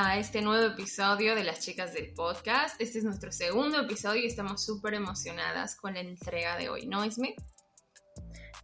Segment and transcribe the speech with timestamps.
[0.00, 2.80] a este nuevo episodio de las chicas del podcast.
[2.80, 7.04] Este es nuestro segundo episodio y estamos súper emocionadas con la entrega de hoy, ¿no,
[7.04, 7.34] Ismi?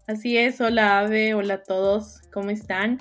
[0.07, 2.99] Así es, hola Ave, hola a todos, ¿cómo están?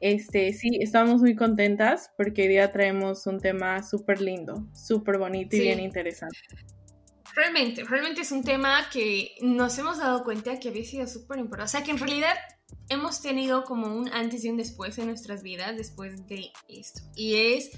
[0.00, 5.54] Este, sí, estamos muy contentas porque hoy día traemos un tema súper lindo, súper bonito
[5.54, 6.38] y bien interesante.
[7.36, 11.66] Realmente, realmente es un tema que nos hemos dado cuenta que había sido súper importante.
[11.66, 12.34] O sea, que en realidad
[12.88, 17.02] hemos tenido como un antes y un después en nuestras vidas después de esto.
[17.14, 17.72] Y es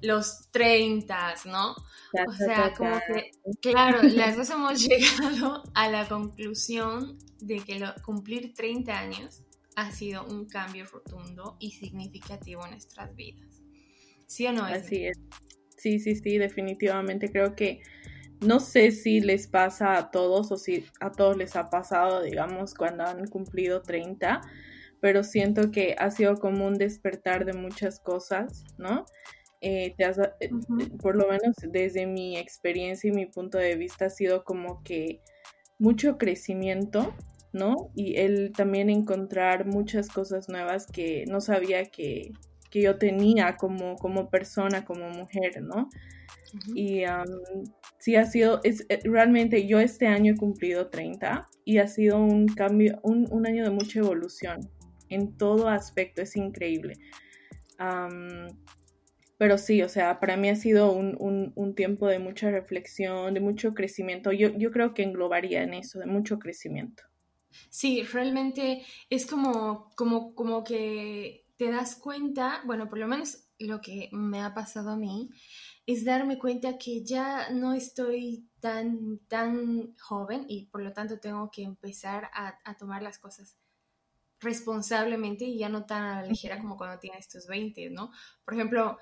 [0.00, 1.72] los 30, ¿no?
[1.72, 8.54] O sea, como que, claro, las dos hemos llegado a la conclusión de que cumplir
[8.54, 9.42] 30 años
[9.74, 13.60] ha sido un cambio rotundo y significativo en nuestras vidas.
[14.28, 14.62] ¿Sí o no?
[14.62, 15.18] Así es.
[15.76, 17.82] Sí, sí, sí, definitivamente creo que
[18.40, 22.74] no sé si les pasa a todos o si a todos les ha pasado, digamos,
[22.74, 24.40] cuando han cumplido 30,
[25.00, 29.04] pero siento que ha sido como un despertar de muchas cosas, ¿no?
[29.60, 30.50] Eh, te eh,
[31.02, 35.20] Por lo menos desde mi experiencia y mi punto de vista ha sido como que
[35.78, 37.14] mucho crecimiento,
[37.52, 37.90] ¿no?
[37.94, 42.32] Y él también encontrar muchas cosas nuevas que no sabía que,
[42.70, 45.88] que yo tenía como, como persona, como mujer, ¿no?
[46.74, 47.02] Y
[47.98, 52.18] sí ha sido, es, eh, realmente yo este año he cumplido 30 y ha sido
[52.18, 54.70] un cambio, un, año de mucha evolución
[55.08, 56.94] en todo aspecto, es increíble.
[59.38, 63.74] pero sí, o sea, para mí ha sido un, tiempo de mucha reflexión, de mucho
[63.74, 64.32] crecimiento.
[64.32, 67.02] Yo, yo creo que englobaría en eso, de mucho crecimiento.
[67.68, 73.82] Sí, realmente es como, como, como que te das cuenta, bueno, por lo menos lo
[73.82, 75.28] que me ha pasado a mí,
[75.84, 81.50] es darme cuenta que ya no estoy tan, tan joven y por lo tanto tengo
[81.50, 83.58] que empezar a, tomar las cosas
[84.40, 88.10] responsablemente y ya no tan a la ligera como cuando tienes tus 20, ¿no?
[88.42, 88.96] Por ejemplo,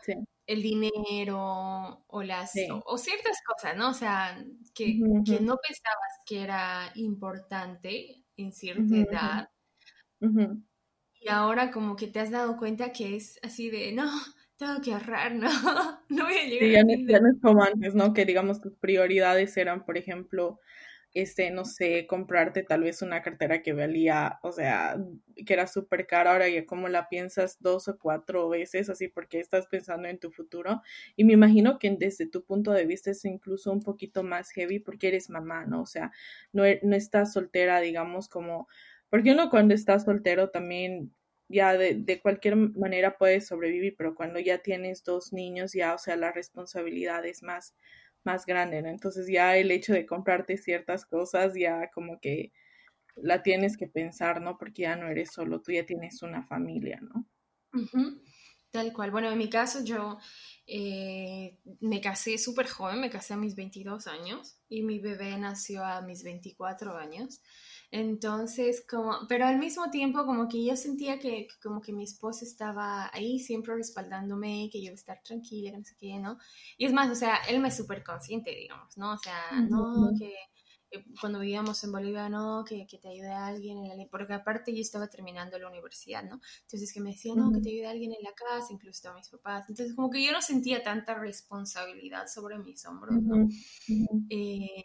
[0.45, 2.55] el dinero o las
[2.87, 3.91] o, ciertas cosas, ¿no?
[3.91, 4.37] O sea,
[4.75, 9.49] que, no pensabas que era importante en cierta edad.
[11.21, 14.11] Y ahora como que te has dado cuenta que es así de, no,
[14.59, 15.49] tengo que ahorrar, ¿no?
[16.09, 16.87] no voy a llegar.
[16.87, 18.13] Sí, ya, no, es como antes, ¿no?
[18.13, 20.61] Que digamos tus prioridades eran, por ejemplo,
[21.15, 24.97] este, no sé, comprarte tal vez una cartera que valía, o sea,
[25.47, 29.41] que era súper cara, ahora ya como la piensas dos o cuatro veces, así porque
[29.41, 30.83] estás pensando en tu futuro.
[31.17, 34.81] Y me imagino que desde tu punto de vista es incluso un poquito más heavy
[34.81, 35.83] porque eres mamá, ¿no?
[35.83, 36.13] O sea,
[36.53, 38.69] no, e, no estás soltera, digamos, como,
[39.11, 41.13] porque uno cuando está soltero también
[41.49, 46.17] ya de, cualquier manera puedes sobrevivir, pero cuando ya tienes dos niños, ya, o sea,
[46.17, 47.75] la responsabilidad es más,
[48.23, 48.91] más grande, ¿no?
[48.91, 52.53] Entonces ya el hecho de comprarte ciertas cosas, ya como que
[53.17, 54.59] la tienes que pensar, ¿no?
[54.59, 57.27] Porque ya no eres solo, tú ya tienes una familia, ¿no?
[58.71, 59.11] Tal cual.
[59.11, 60.19] Bueno, en mi caso yo
[60.67, 65.83] eh, me casé súper joven, me casé a mis 22 años y mi bebé nació
[65.85, 67.41] a mis 24 años.
[67.91, 72.45] Entonces, como, pero al mismo tiempo como que yo sentía que, como que mi esposo
[72.45, 76.39] estaba ahí siempre respaldándome, que yo iba a estar tranquila, que no sé qué, ¿no?
[76.77, 79.15] Y es más, o sea, él me es súper consciente, digamos, ¿no?
[79.15, 80.35] O sea, no que
[80.91, 84.33] eh, cuando vivíamos en Bolivia, no, que, que te ayude a alguien en la porque
[84.33, 86.41] aparte yo estaba terminando la universidad, ¿no?
[86.63, 89.29] Entonces que me decía, no, que te ayude alguien en la casa, incluso estaban mis
[89.29, 89.69] papás.
[89.69, 93.49] Entonces como que yo no sentía tanta responsabilidad sobre mis hombros, ¿no?
[94.31, 94.83] Eh,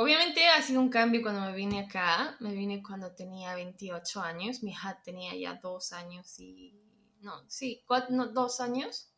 [0.00, 2.36] Obviamente ha sido un cambio cuando me vine acá.
[2.38, 4.62] Me vine cuando tenía 28 años.
[4.62, 6.72] Mi hija tenía ya dos años y...
[7.20, 9.12] No, sí, cuatro, no, dos años.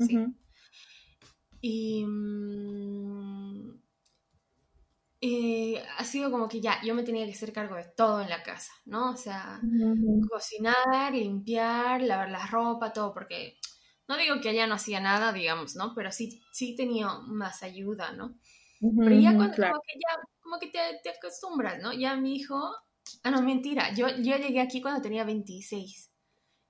[0.00, 0.18] Sí.
[1.60, 2.04] Y...
[2.04, 3.80] Mm,
[5.20, 8.28] eh, ha sido como que ya, yo me tenía que hacer cargo de todo en
[8.28, 9.12] la casa, ¿no?
[9.12, 9.60] O sea,
[10.28, 13.56] cocinar, limpiar, lavar la ropa, todo, porque
[14.06, 15.94] no digo que ella no hacía nada, digamos, ¿no?
[15.94, 18.34] Pero sí, sí tenía más ayuda, ¿no?
[18.96, 21.92] Pero ya cuando como que, ya, como que te, te, acostumbras, ¿no?
[21.92, 22.74] Ya mi hijo,
[23.22, 26.10] ah, no, mentira, yo, yo llegué aquí cuando tenía 26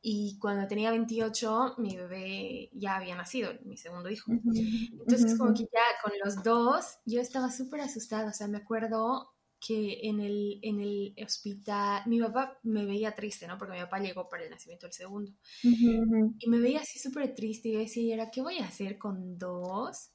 [0.07, 4.31] y cuando tenía 28 mi bebé ya había nacido, mi segundo hijo.
[4.33, 9.31] Entonces como que ya con los dos yo estaba súper asustada, o sea, me acuerdo
[9.67, 13.57] que en el, en el hospital, mi papá me veía triste, ¿no?
[13.57, 15.33] Porque mi papá llegó para el nacimiento del segundo.
[15.63, 18.99] Y me veía así súper triste y yo decía, ¿y ahora qué voy a hacer
[18.99, 20.11] con dos?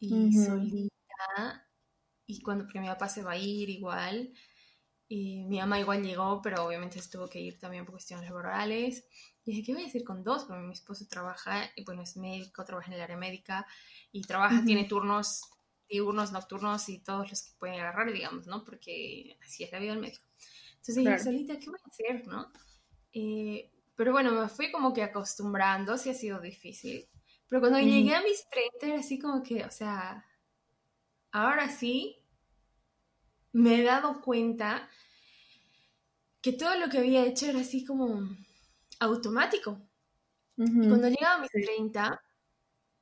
[0.00, 0.94] Y solita
[2.26, 4.32] y cuando mi papá se va a ir igual,
[5.08, 9.04] y mi mamá igual llegó, pero obviamente se tuvo que ir también por cuestiones laborales.
[9.44, 10.44] Y dije, ¿qué voy a hacer con dos?
[10.44, 13.66] Porque mi esposo trabaja, y bueno, es médico, trabaja en el área médica,
[14.12, 15.42] y trabaja, tiene turnos
[15.90, 18.64] diurnos, nocturnos y todos los que pueden agarrar, digamos, ¿no?
[18.64, 20.22] Porque así es la vida del médico.
[20.76, 22.52] Entonces dije, solita, ¿qué voy a hacer, no?
[23.12, 27.08] Eh, Pero bueno, me fui como que acostumbrando, sí ha sido difícil.
[27.48, 30.24] Pero cuando llegué a mis 30 era así como que, o sea,
[31.32, 32.16] ahora sí
[33.52, 34.88] me he dado cuenta
[36.40, 38.28] que todo lo que había hecho era así como
[39.00, 39.80] automático.
[40.56, 42.22] Cuando llegaba a mis 30,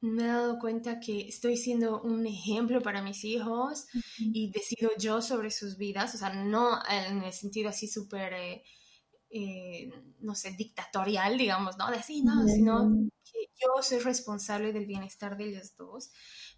[0.01, 3.87] me he dado cuenta que estoy siendo un ejemplo para mis hijos
[4.19, 8.63] y decido yo sobre sus vidas, o sea, no en el sentido así súper, eh,
[9.31, 9.91] eh,
[10.21, 11.91] no sé, dictatorial, digamos, ¿no?
[11.91, 12.91] De así, no, sino
[13.25, 16.11] que yo soy responsable del bienestar de ellos dos,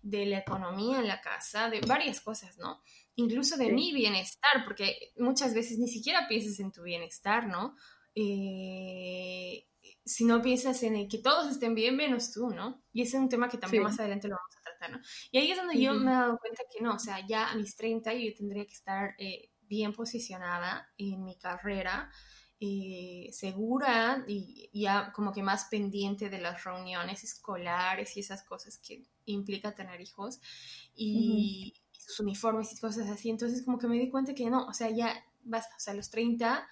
[0.02, 2.80] de la economía en la casa, de varias cosas, ¿no?
[3.16, 7.74] Incluso de mi bienestar, porque muchas veces ni siquiera piensas en tu bienestar, ¿no?
[8.14, 9.66] Eh,
[10.04, 12.82] si no piensas en el que todos estén bien, menos tú, ¿no?
[12.92, 15.00] Y ese es un tema que también más adelante lo vamos a tratar, ¿no?
[15.30, 17.56] Y ahí es donde yo me he dado cuenta que no, o sea, ya a
[17.56, 22.10] mis 30 yo tendría que estar eh, bien posicionada en mi carrera,
[22.60, 28.78] eh, segura y ya como que más pendiente de las reuniones escolares y esas cosas
[28.78, 30.40] que implica tener hijos
[30.94, 33.30] y, y sus uniformes y cosas así.
[33.30, 35.96] Entonces como que me di cuenta que no, o sea, ya basta, o sea, a
[35.96, 36.68] los 30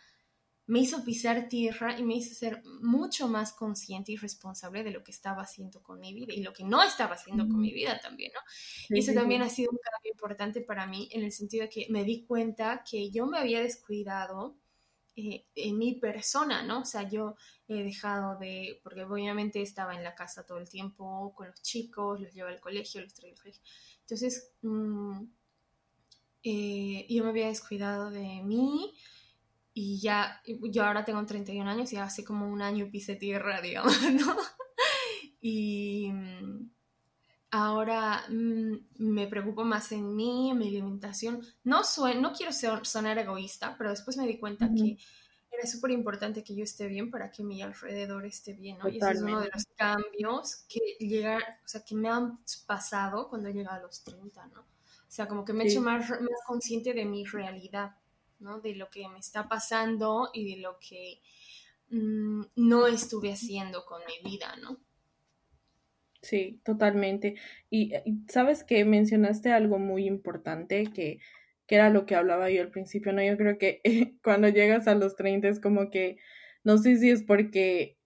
[0.68, 5.02] me hizo pisar tierra y me hizo ser mucho más consciente y responsable de lo
[5.02, 7.98] que estaba haciendo con mi vida y lo que no estaba haciendo con mi vida
[8.00, 8.94] también, ¿no?
[8.94, 11.86] y eso también ha sido un cambio importante para mí en el sentido de que
[11.88, 14.58] me di cuenta que yo me había descuidado
[15.20, 16.82] eh, en mi persona, ¿no?
[16.82, 17.34] O sea, yo
[17.66, 22.20] he dejado de, porque obviamente estaba en la casa todo el tiempo con los chicos,
[22.20, 23.62] los llevo al colegio, los traigo al colegio.
[24.02, 25.24] Entonces, mm,
[26.44, 28.94] eh, yo me había descuidado de mí,
[29.74, 34.00] y ya, yo ahora tengo 31 años y hace como un año pise tierra, digamos,
[34.12, 34.36] ¿no?
[35.40, 36.70] Y mm,
[37.50, 41.42] ahora mm, me preocupo más en mí, en mi alimentación.
[41.64, 41.82] No,
[42.16, 44.98] no quiero sonar egoísta, pero después me di cuenta que
[45.50, 48.88] era súper importante que yo esté bien para que mi alrededor esté bien, ¿no?
[48.88, 53.28] Y ese es uno de los cambios que llegar, o sea, que me han pasado
[53.28, 54.60] cuando he llegado a los 30, ¿no?
[54.60, 57.96] O sea, como que me he hecho más, más consciente de mi realidad.
[58.62, 61.20] De lo que me está pasando y de lo que
[61.90, 64.78] mm, no estuve haciendo con mi vida, ¿no?
[66.28, 67.36] Sí, totalmente.
[67.70, 67.94] Y,
[68.28, 71.20] sabes que mencionaste algo muy importante que,
[71.66, 73.22] que, era lo que hablaba yo al principio, ¿no?
[73.22, 73.80] Yo creo que
[74.22, 76.18] cuando llegas a los 30 es como que,
[76.64, 77.96] no sé si es porque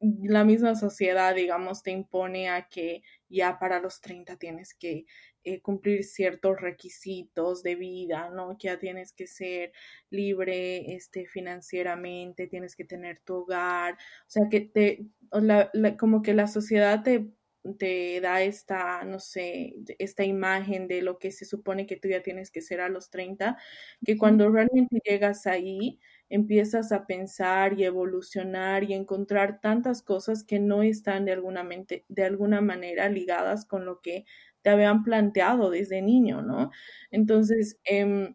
[0.00, 3.02] la misma sociedad, digamos, te impone a que
[3.32, 5.06] ya para los 30 tienes que
[5.44, 8.56] eh, cumplir ciertos requisitos de vida, ¿no?
[8.58, 9.72] Que ya tienes que ser
[10.10, 15.06] libre este, financieramente, tienes que tener tu hogar, o sea, que te,
[15.98, 17.32] como que la sociedad te,
[17.78, 22.22] te da esta, no sé, esta imagen de lo que se supone que tú ya
[22.22, 23.56] tienes que ser a los 30,
[24.04, 26.00] que cuando realmente llegas ahí,
[26.32, 32.04] empiezas a pensar y evolucionar y encontrar tantas cosas que no están de alguna, mente,
[32.08, 34.24] de alguna manera ligadas con lo que
[34.62, 36.70] te habían planteado desde niño, ¿no?
[37.10, 38.34] Entonces, eh,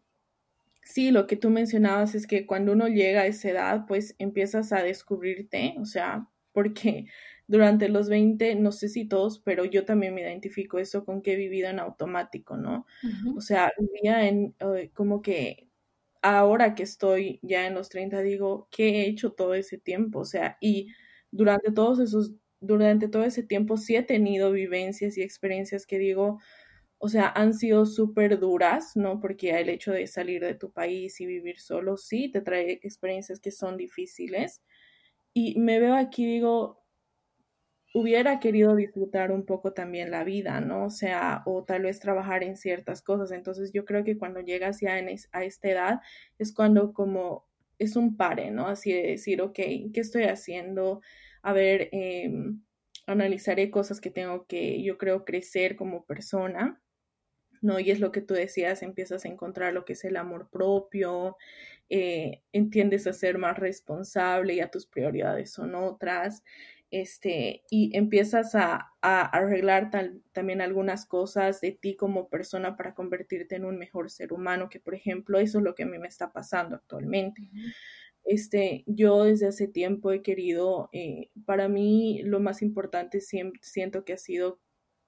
[0.83, 4.71] sí, lo que tú mencionabas es que cuando uno llega a esa edad, pues empiezas
[4.73, 7.07] a descubrirte, o sea, porque
[7.47, 11.33] durante los 20, no sé si todos, pero yo también me identifico eso con que
[11.33, 12.85] he vivido en automático, ¿no?
[13.35, 15.66] O sea, vivía en eh, como que
[16.21, 20.19] ahora que estoy ya en los 30, digo, ¿qué he hecho todo ese tiempo?
[20.19, 20.87] O sea, y
[21.31, 26.39] durante todos esos durante todo ese tiempo sí he tenido vivencias y experiencias que digo,
[26.99, 29.19] o sea, han sido súper duras, ¿no?
[29.19, 33.39] Porque el hecho de salir de tu país y vivir solo, sí, te trae experiencias
[33.39, 34.61] que son difíciles.
[35.33, 36.83] Y me veo aquí, digo,
[37.93, 40.85] hubiera querido disfrutar un poco también la vida, ¿no?
[40.85, 43.31] O sea, o tal vez trabajar en ciertas cosas.
[43.31, 44.93] Entonces yo creo que cuando llegas ya
[45.31, 46.01] a esta edad
[46.37, 47.47] es cuando como
[47.79, 48.67] es un pare, ¿no?
[48.67, 51.01] Así de decir, ok, ¿qué estoy haciendo?
[51.47, 52.61] a ver, em,
[53.05, 56.81] analizaré cosas que tengo que, yo creo, crecer como persona,
[57.61, 57.79] ¿no?
[57.79, 61.37] Y es lo que tú decías, empiezas a encontrar lo que es el amor propio,
[61.89, 66.43] eh, entiendes a ser más responsable y a tus prioridades son otras,
[66.91, 69.89] este, y empiezas a, arreglar
[70.33, 74.81] también algunas cosas de ti como persona para convertirte en un mejor ser humano, que
[74.81, 77.49] por ejemplo eso es lo que a mí me está pasando actualmente.
[78.25, 84.13] Este, yo desde hace tiempo he querido, eh, para mí lo más importante siento que
[84.13, 84.59] ha sido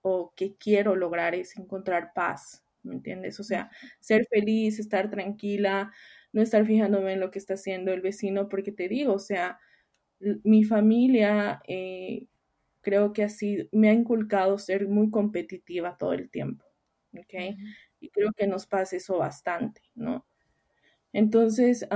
[0.01, 3.39] o que quiero lograr es encontrar paz, ¿me entiendes?
[3.41, 3.69] O sea,
[3.99, 5.91] ser feliz, estar tranquila,
[6.31, 9.59] no estar fijándome en lo que está haciendo el vecino, porque te digo, o sea,
[10.43, 12.27] mi familia eh,
[12.81, 16.65] creo que así me ha inculcado ser muy competitiva todo el tiempo,
[17.13, 17.57] ¿ok?
[17.99, 20.25] Y creo que nos pasa eso bastante, ¿no?
[21.13, 21.87] Entonces,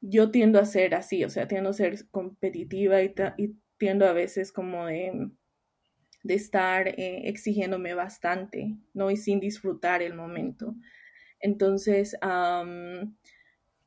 [0.00, 3.14] yo tiendo a ser así, o sea, tiendo a ser competitiva y,
[3.78, 5.30] tiendo a veces como de,
[6.22, 9.10] de estar eh, exigiéndome bastante, ¿no?
[9.10, 10.74] Y sin disfrutar el momento.
[11.40, 12.16] Entonces,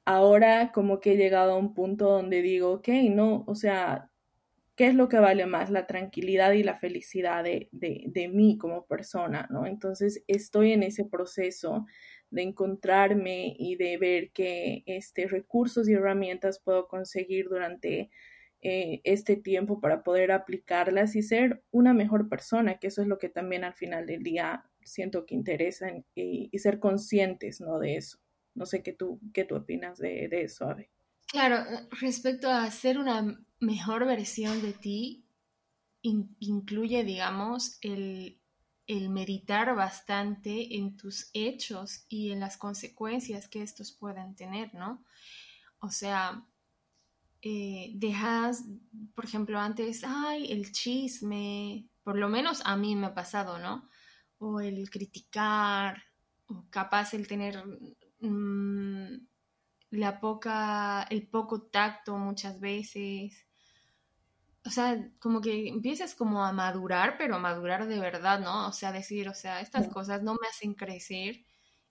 [0.10, 4.10] ahora como que he llegado a un punto donde digo, ok, no, o sea,
[4.75, 5.70] ¿qué es lo que vale más?
[5.70, 9.68] La tranquilidad y la felicidad de, de, mí como persona, ¿no?
[9.68, 11.86] Entonces, estoy en ese proceso
[12.32, 18.10] de encontrarme y de ver qué este, recursos y herramientas puedo conseguir durante
[18.62, 23.20] eh, este tiempo para poder aplicarlas y ser una mejor persona, que eso es lo
[23.20, 27.78] que también al final del día siento que interesa y, ser conscientes ¿no?
[27.78, 28.18] de eso.
[28.60, 30.92] No sé qué tú, qué tú opinas de, eso, Ave.
[31.28, 31.63] Claro,
[32.00, 35.25] respecto a ser una mejor versión de ti,
[36.01, 38.39] incluye, digamos, el
[38.89, 45.06] el meditar bastante en tus hechos y en las consecuencias que estos pueden tener, ¿no?
[45.78, 46.44] O sea,
[47.44, 48.66] eh, dejas,
[49.13, 53.88] por ejemplo, antes, ay, el chisme, por lo menos a mí me ha pasado, ¿no?
[54.39, 56.01] O el criticar,
[56.48, 57.63] o capaz el tener
[58.22, 59.16] mm,
[59.92, 63.46] la poca, el poco tacto muchas veces,
[64.66, 68.68] o sea, como que empiezas como a madurar, pero a madurar de verdad, ¿no?
[68.68, 71.46] O sea, decir, o sea, estas cosas no me hacen crecer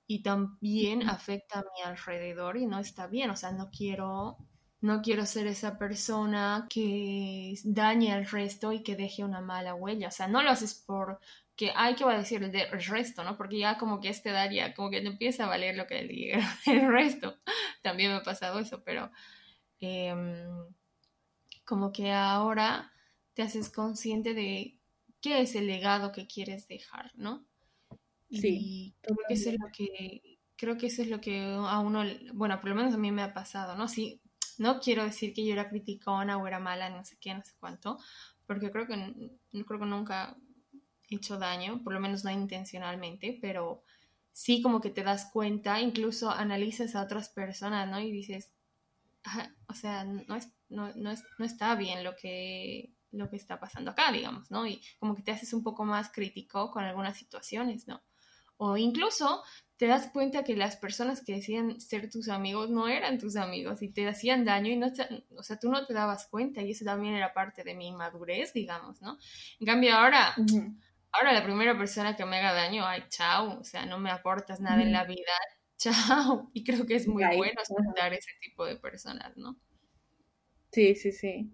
[0.06, 4.38] y también afecta a mi alrededor y no está bien, o sea, no quiero
[4.80, 10.08] no quiero ser esa persona que dañe al resto y que deje una mala huella,
[10.08, 11.18] o sea, no lo haces por
[11.58, 13.36] que hay que va a decir el, resto, ¿no?
[13.36, 16.38] Porque ya como que este daría, como que te empieza a valer lo que diga
[16.66, 17.36] el resto.
[17.82, 19.10] También me ha pasado eso, pero
[19.80, 20.46] em,
[21.64, 22.92] como que ahora
[23.34, 24.78] te haces consciente de
[25.20, 27.44] qué es el legado que quieres dejar, ¿no?
[28.30, 28.94] Sí.
[29.00, 32.60] creo que eso es lo que creo que eso es lo que a uno, bueno,
[32.60, 33.88] por lo menos a mí me ha pasado, ¿no?
[33.88, 34.20] Sí,
[34.58, 37.54] no quiero decir que yo era criticona o era mala, no sé qué, no sé
[37.58, 37.98] cuánto,
[38.46, 39.32] porque creo que
[39.66, 40.36] creo que nunca
[41.08, 43.82] hecho daño, por lo menos no intencionalmente, pero
[44.32, 48.00] sí como que te das cuenta, incluso analizas a otras personas, ¿no?
[48.00, 48.52] Y dices,
[49.68, 53.58] o sea, no es no, no, es, no está bien lo que, lo que está
[53.58, 54.66] pasando acá, digamos, ¿no?
[54.66, 58.02] Y como que te haces un poco más crítico con algunas situaciones, ¿no?
[58.56, 59.42] O incluso
[59.76, 63.80] te das cuenta que las personas que decían ser tus amigos no eran tus amigos
[63.82, 64.88] y te hacían daño y no
[65.36, 68.52] o sea, tú no te dabas cuenta y eso también era parte de mi inmadurez,
[68.52, 69.16] digamos, ¿no?
[69.60, 70.34] En cambio ahora,
[71.12, 74.60] ahora la primera persona que me haga daño, ay, chao, o sea, no me aportas
[74.60, 75.32] nada en la vida,
[75.78, 76.50] chao.
[76.52, 79.56] Y creo que es muy bueno escuchar ese tipo de personas, ¿no?
[80.72, 81.50] Sí, sí, sí.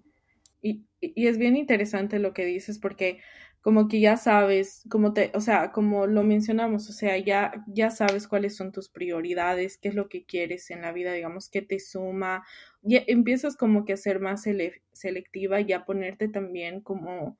[0.60, 3.20] Y, y, es bien interesante lo que dices porque
[3.60, 7.90] como que ya sabes, como te, o sea, como lo mencionamos, o sea, ya, ya
[7.90, 11.62] sabes cuáles son tus prioridades, qué es lo que quieres en la vida, digamos, qué
[11.62, 12.44] te suma,
[12.82, 14.44] ya empiezas como que a ser más
[14.92, 17.38] selectiva y a ponerte también como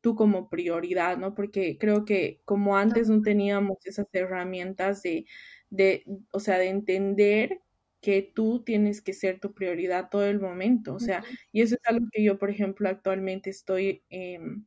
[0.00, 1.34] tú como prioridad, ¿no?
[1.34, 5.26] Porque creo que como antes no teníamos esas herramientas de,
[5.70, 7.60] de, o sea, de entender
[8.00, 10.94] que tú tienes que ser tu prioridad todo el momento.
[10.94, 14.64] O sea, y eso es algo que yo, por ejemplo, actualmente estoy em,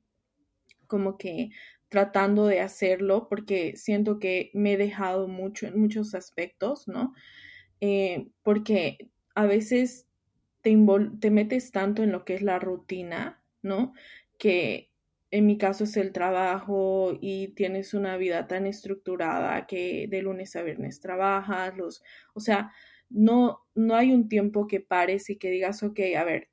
[0.87, 1.49] como que
[1.89, 7.13] tratando de hacerlo porque siento que me he dejado mucho en muchos aspectos, ¿no?
[7.81, 10.07] Eh, porque a veces
[10.61, 10.77] te,
[11.21, 13.93] te metes tanto en lo que es la rutina, ¿no?
[14.39, 14.91] Que
[15.33, 20.55] en mi caso es el trabajo y tienes una vida tan estructurada que de lunes
[20.55, 22.03] a viernes trabajas, los,
[22.35, 22.71] o sea,
[23.09, 26.49] no, no hay un tiempo que pares y que digas, ok, a ver,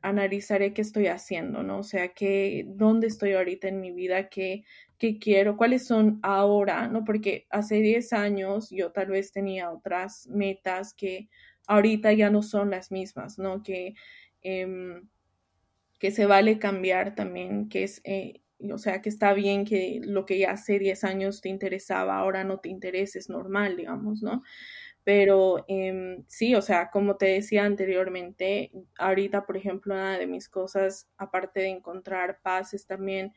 [0.00, 1.80] analizaré qué estoy haciendo, ¿no?
[1.80, 4.64] O sea, qué, dónde estoy ahorita en mi vida, qué,
[4.96, 7.04] qué quiero, cuáles son ahora, ¿no?
[7.04, 11.28] Porque hace 10 años yo tal vez tenía otras metas que
[11.66, 13.62] ahorita ya no son las mismas, ¿no?
[13.62, 13.92] Que,
[14.40, 15.10] em,
[15.98, 20.26] que se vale cambiar también, que es, eh, o sea, que está bien que lo
[20.26, 24.42] que ya hace 10 años te interesaba, ahora no te interesa, es normal, digamos, ¿no?
[25.04, 30.48] Pero em, sí, o sea, como te decía anteriormente, ahorita, por ejemplo, una de mis
[30.48, 33.32] cosas, aparte de encontrar paz, es también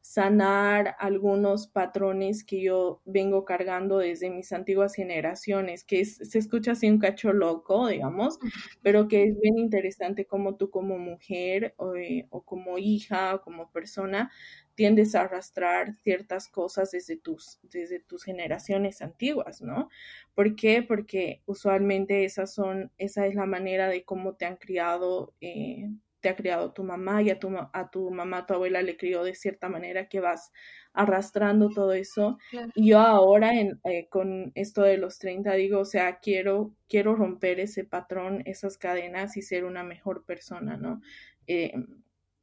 [0.00, 6.88] sanar algunos patrones que yo vengo cargando desde mis antiguas generaciones, que se escucha así
[6.88, 8.38] un cacho loco, digamos,
[8.82, 13.42] pero que es bien interesante como tú como mujer o, eh, o como hija o
[13.42, 14.30] como persona
[14.74, 19.88] tiendes a arrastrar ciertas cosas desde tus, desde tus generaciones antiguas, ¿no?
[20.34, 20.82] ¿Por qué?
[20.82, 25.90] Porque usualmente esas son, esa es la manera de cómo te han criado eh,
[26.20, 29.22] te ha criado tu mamá y a tu, a tu mamá, tu abuela le crió
[29.22, 30.52] de cierta manera que vas
[30.92, 32.38] arrastrando todo eso.
[32.74, 37.14] Y yo ahora en, eh, con esto de los 30 digo, o sea, quiero, quiero
[37.14, 41.00] romper ese patrón, esas cadenas y ser una mejor persona, ¿no?
[41.46, 41.74] Eh,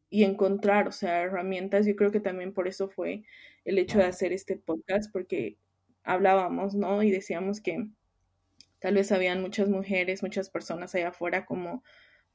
[0.10, 1.86] y encontrar, o sea, herramientas.
[1.86, 3.24] Yo creo que también por eso fue
[3.66, 5.58] el hecho de hacer este podcast, porque
[6.04, 7.04] hablábamos, ¿no?
[7.04, 7.90] Y decíamos que
[8.80, 11.84] tal vez habían muchas mujeres, muchas personas allá afuera como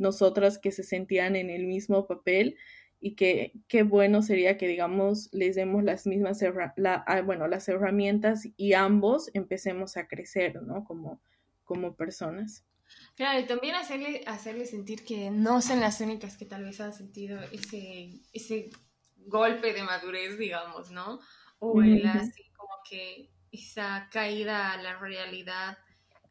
[0.01, 2.57] nosotras que se sentían en el mismo papel
[3.01, 6.41] y que qué bueno sería que digamos les demos las mismas
[6.77, 11.21] la, ah, bueno las herramientas y ambos empecemos a crecer no como
[11.65, 12.65] como personas.
[13.15, 16.93] Claro y también hacerle hacerle sentir que no son las únicas que tal vez han
[16.93, 18.71] sentido ese ese
[19.17, 21.21] golpe de madurez digamos no
[21.59, 25.79] o el así como que esa caída a la realidad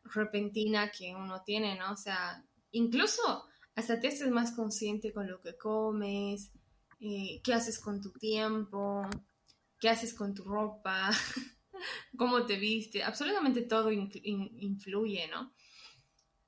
[0.04, 3.49] repentina que uno tiene no o sea incluso
[3.80, 6.52] hasta te haces más consciente con lo que comes,
[7.00, 9.02] eh, qué haces con tu tiempo,
[9.80, 11.10] qué haces con tu ropa,
[12.18, 15.54] cómo te viste, absolutamente todo influye, ¿no?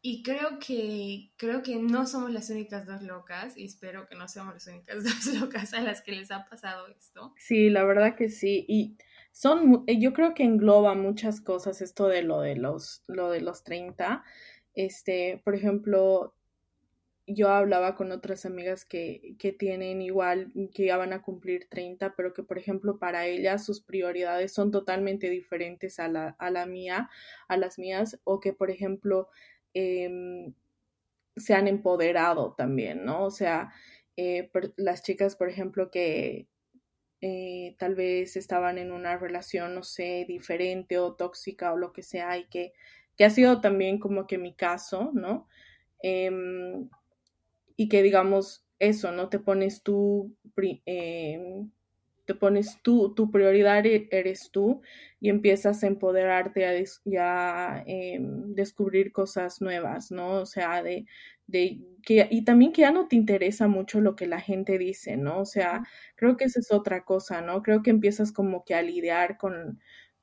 [0.03, 4.27] Y creo que, creo que no somos las únicas dos locas, y espero que no
[4.27, 7.33] seamos las únicas dos locas a las que les ha pasado esto.
[7.37, 8.65] Sí, la verdad que sí.
[8.67, 8.97] Y
[9.31, 13.63] son, yo creo que engloba muchas cosas esto de lo de los, lo de los
[13.63, 14.21] 30.
[14.73, 16.35] Este, por ejemplo,
[17.33, 22.15] yo hablaba con otras amigas que, que, tienen igual, que ya van a cumplir 30,
[22.15, 26.65] pero que por ejemplo para ellas sus prioridades son totalmente diferentes a la, a la
[26.65, 27.09] mía,
[27.47, 29.29] a las mías, o que por ejemplo
[29.73, 30.53] em,
[31.35, 33.25] se han empoderado también, ¿no?
[33.25, 33.71] O sea,
[34.17, 36.47] eh, las chicas, por ejemplo, que
[37.21, 42.03] eh, tal vez estaban en una relación, no sé, diferente o tóxica o lo que
[42.03, 42.73] sea, y que,
[43.17, 45.47] que ha sido también como que mi caso, ¿no?
[47.81, 49.29] Y que digamos eso, ¿no?
[49.29, 50.35] Te pones tú,
[50.85, 51.65] eh,
[52.25, 54.81] te pones tú, tu prioridad e-, eres tú
[55.19, 56.73] y empiezas a empoderarte a,
[57.05, 60.33] ya em, descubrir cosas nuevas, ¿no?
[60.41, 61.05] O sea, de,
[61.47, 65.17] de que, y también que ya no te interesa mucho lo que la gente dice,
[65.17, 65.39] ¿no?
[65.39, 65.83] O sea,
[66.15, 67.63] creo que esa es otra cosa, ¿no?
[67.63, 69.79] Creo que empiezas como que a lidiar con,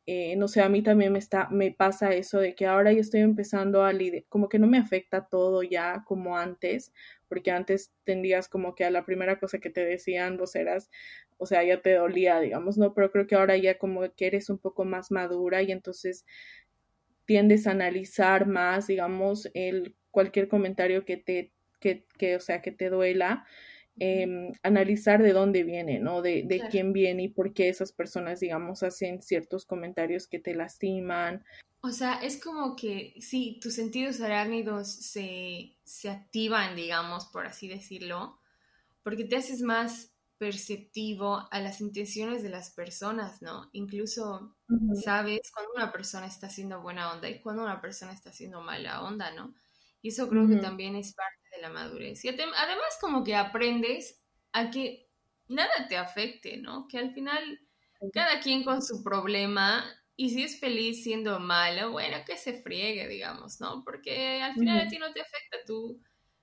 [0.07, 3.01] eh, no sé, a mí también me, está, me pasa eso de que ahora yo
[3.01, 6.93] estoy empezando a lidiar, como que no me afecta todo ya como antes,
[7.29, 10.91] porque antes tendías como que a la primera cosa que te decían vos eras,
[11.37, 12.95] o sea, ya te dolía, digamos, ¿no?
[12.95, 16.25] Pero creo que ahora ya como que eres un poco más madura y entonces
[17.27, 22.73] tiendes a analizar más, digamos, el cualquier comentario que te, que, que o sea, que
[22.73, 23.45] te duela,
[23.99, 26.23] em, analizar de dónde viene, ¿no?
[26.23, 30.55] De, de quién viene y por qué esas personas, digamos, hacen ciertos comentarios que te
[30.55, 31.45] lastiman
[31.81, 37.69] o sea, es como que sí, tus sentidos arácnidos se, se activan, digamos, por así
[37.69, 38.41] decirlo,
[39.03, 43.69] porque te haces más perceptivo a las intenciones de las personas, ¿no?
[43.73, 44.57] Incluso
[45.03, 49.03] sabes cuando una persona está haciendo buena onda y cuando una persona está haciendo mala
[49.03, 49.55] onda, ¿no?
[50.01, 52.25] Y eso creo que también es parte de la madurez.
[52.25, 54.21] Y además como que aprendes
[54.53, 55.09] a que
[55.49, 56.87] nada te afecte, ¿no?
[56.89, 57.61] Que al final
[58.13, 59.85] cada quien con su problema
[60.21, 63.85] y si es feliz siendo malo, bueno, que se friegue, digamos, ¿no?
[63.85, 66.03] Porque al final a ti no te afecta, tú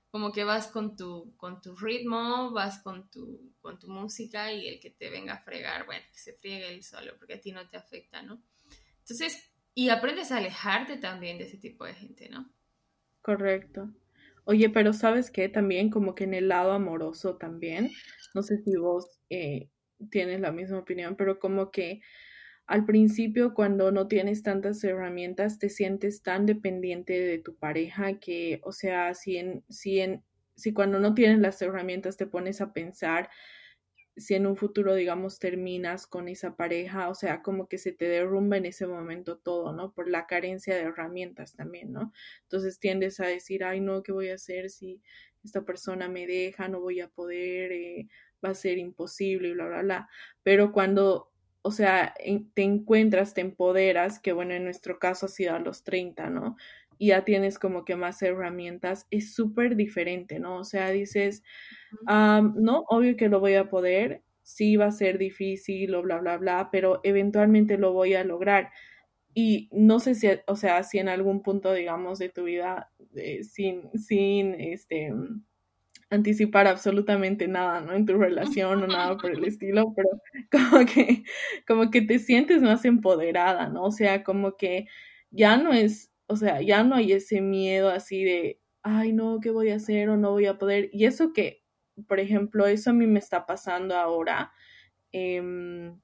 [0.09, 4.69] como que vas con tu, con tu ritmo, vas con tu, con tu música y
[4.69, 7.51] el que te venga a fregar, bueno, que se friegue él solo, porque a ti
[7.51, 8.41] no te afecta, ¿no?
[8.99, 12.49] Entonces, y aprendes a alejarte también de ese tipo de gente, ¿no?
[13.21, 13.93] Correcto.
[14.45, 17.91] Oye, pero sabes qué, también como que en el lado amoroso también,
[18.33, 19.69] no sé si vos eh,
[20.11, 21.99] tienes la misma opinión, pero como que
[22.67, 28.59] al principio, cuando no tienes tantas herramientas, te sientes tan dependiente de tu pareja que,
[28.63, 30.23] o sea, si, en, si, en,
[30.55, 33.29] si cuando no tienes las herramientas te pones a pensar
[34.17, 38.07] si en un futuro, digamos, terminas con esa pareja, o sea, como que se te
[38.07, 39.93] derrumba en ese momento todo, ¿no?
[39.93, 42.13] Por la carencia de herramientas también, ¿no?
[42.43, 45.01] Entonces tiendes a decir, ay, no, ¿qué voy a hacer si
[45.43, 46.69] esta persona me deja?
[46.69, 48.07] No voy a poder, eh,
[48.43, 50.09] va a ser imposible, bla, bla, bla.
[50.43, 51.31] Pero cuando
[51.65, 52.13] o sea,
[52.53, 56.57] te encuentras, te empoderas, que bueno, en nuestro caso ha sido a los 30, ¿no?
[56.99, 60.57] Y ya tienes como que más herramientas, es súper diferente, ¿no?
[60.57, 61.41] O sea, dices,
[62.07, 66.37] no, obvio que lo voy a poder, sí va a ser difícil o bla, bla,
[66.37, 68.69] bla, pero eventualmente lo voy a lograr.
[69.33, 73.43] Y no sé si, o sea, si en algún punto, digamos, de tu vida, eh,
[73.43, 75.11] sin, sin, este,
[76.09, 77.93] anticipar absolutamente nada, ¿no?
[77.93, 80.09] En tu relación o nada por el estilo, pero
[80.51, 81.23] como que,
[81.67, 83.83] como que te sientes más empoderada, ¿no?
[83.83, 84.87] O sea, como que
[85.31, 89.51] ya no es, o sea, ya no hay ese miedo así de, ay, no, ¿qué
[89.51, 90.89] voy a hacer o no voy a poder?
[90.93, 91.65] Y eso que
[92.07, 94.51] por ejemplo, eso a mí me está pasando ahora.
[95.11, 95.99] Em,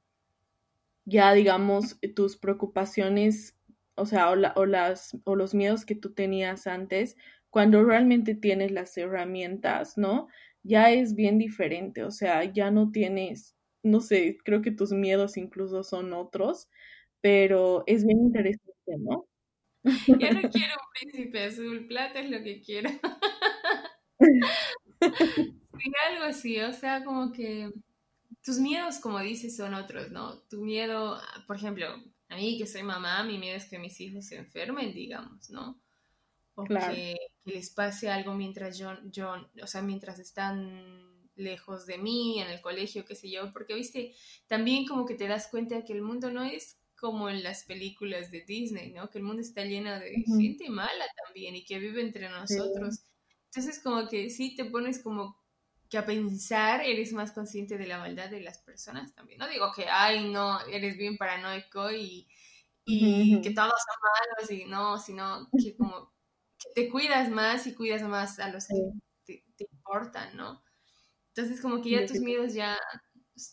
[1.05, 3.57] ya, digamos, tus preocupaciones,
[3.95, 7.17] o sea, o, o, las, o los miedos que tú tenías antes,
[7.51, 10.27] cuando realmente tienes las herramientas, ¿no?
[10.63, 15.37] Ya es bien diferente, o sea, ya no tienes, no sé, creo que tus miedos
[15.37, 16.69] incluso son otros,
[17.19, 19.27] pero es bien interesante, ¿no?
[20.21, 22.89] Ya no quiero un príncipe azul, plata es lo que quiero.
[25.79, 27.71] sí, algo así, o sea, como que
[28.43, 30.39] tus miedos, como dices, son otros, ¿no?
[30.43, 31.87] Tu miedo, por ejemplo,
[32.29, 35.81] a mí que soy mamá, mi miedo es que mis hijos se enfermen, digamos, ¿no?
[36.55, 42.39] O que, les pase algo mientras yo, yo, o sea, mientras están lejos de mí,
[42.39, 44.13] en el colegio, qué sé yo, porque, viste,
[44.47, 47.63] también como que te das cuenta de que el mundo no es como en las
[47.63, 49.09] películas de Disney, ¿no?
[49.09, 52.99] Que el mundo está lleno de gente mala también y que vive entre nosotros.
[53.45, 55.35] Entonces, como que sí te pones como
[55.89, 59.39] que a pensar eres más consciente de la maldad de las personas también.
[59.39, 62.27] No digo que, ay, no, eres bien paranoico y,
[62.85, 66.20] y que todos son malos y no, sino que como que
[66.75, 70.63] te cuidas más y cuidas más a los que te, importan, ¿no?
[71.33, 72.77] Entonces, como que ya tus miedos ya,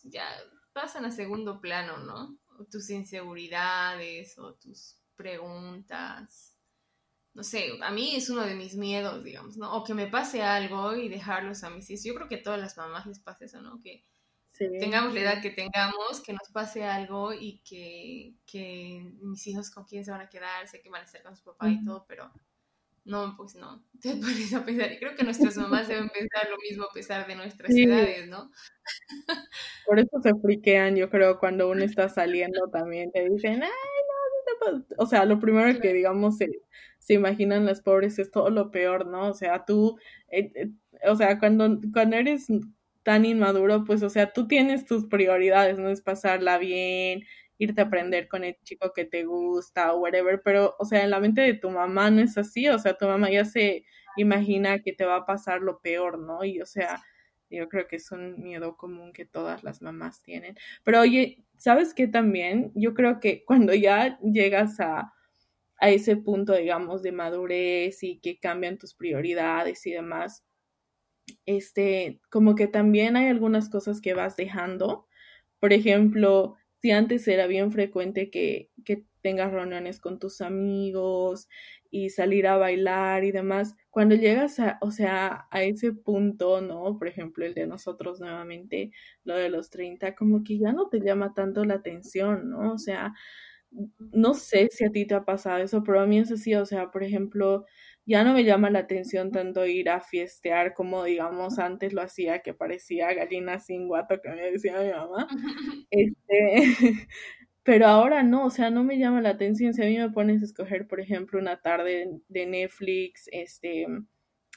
[0.03, 0.25] ya
[0.73, 2.39] pasan a segundo plano, ¿no?
[2.65, 6.57] tus inseguridades o tus preguntas.
[7.33, 9.73] No sé, a mí es uno de mis miedos, digamos, ¿no?
[9.75, 12.03] O que me pase algo y dejarlos a mis hijos.
[12.03, 13.79] Yo creo que a todas las mamás les pasa eso, ¿no?
[13.81, 14.03] Que
[14.79, 19.85] tengamos la edad que tengamos, que nos pase algo y que, que, mis hijos con
[19.85, 22.05] quién se van a quedar, sé que van a estar con su papá y todo,
[22.07, 22.29] pero
[23.09, 24.91] no, pues no, te pones a pensar.
[24.91, 28.51] Y creo que nuestras mamás deben pensar lo mismo a pesar de nuestras edades, ¿no?
[29.85, 34.77] Por eso se friquean, yo creo, cuando uno está saliendo también, te dicen, ay, no,
[34.77, 36.49] no O sea, lo primero que, digamos, se,
[36.99, 39.27] se, imaginan las pobres es todo lo peor, ¿no?
[39.27, 39.97] O sea, tú,
[40.29, 40.69] eh, eh,
[41.07, 42.47] o sea, cuando, cuando eres
[43.03, 45.89] tan inmaduro, pues, o sea, tú tienes tus prioridades, ¿no?
[45.89, 47.23] Es pasarla bien,
[47.59, 51.11] irte a aprender con el chico que te gusta o whatever, pero, o sea, en
[51.11, 53.85] la mente de tu mamá no es así, o sea, tu mamá ya se
[54.17, 56.43] imagina que te va a pasar lo peor, ¿no?
[56.43, 57.03] Y, o sea,
[57.49, 60.55] yo creo que es un miedo común que todas las mamás tienen.
[60.83, 62.71] Pero, oye, ¿sabes qué también?
[62.75, 65.13] Yo creo que cuando ya llegas a,
[65.79, 70.45] a ese punto, digamos, de madurez y que cambian tus prioridades y demás,
[71.45, 75.07] este, como que también hay algunas cosas que vas dejando.
[75.59, 81.47] Por ejemplo, si antes era bien frecuente que, que tengas reuniones con tus amigos
[81.91, 86.97] y salir a bailar y demás, cuando llegas a, o sea, a ese punto, ¿no?
[86.97, 88.91] Por ejemplo, el de nosotros nuevamente,
[89.23, 92.73] lo de los 30, como que ya no te llama tanto la atención, ¿no?
[92.73, 93.13] O sea,
[93.71, 96.65] no sé si a ti te ha pasado eso, pero a mí es así, o
[96.65, 97.65] sea, por ejemplo,
[98.05, 102.39] ya no me llama la atención tanto ir a fiestear como digamos antes lo hacía,
[102.39, 105.27] que parecía gallina sin guato, que me decía mi mamá.
[105.91, 106.55] Este,
[107.63, 109.73] pero ahora no, o sea, no me llama la atención.
[109.73, 113.87] Si a mí me pones a escoger, por ejemplo, una tarde de Netflix, este,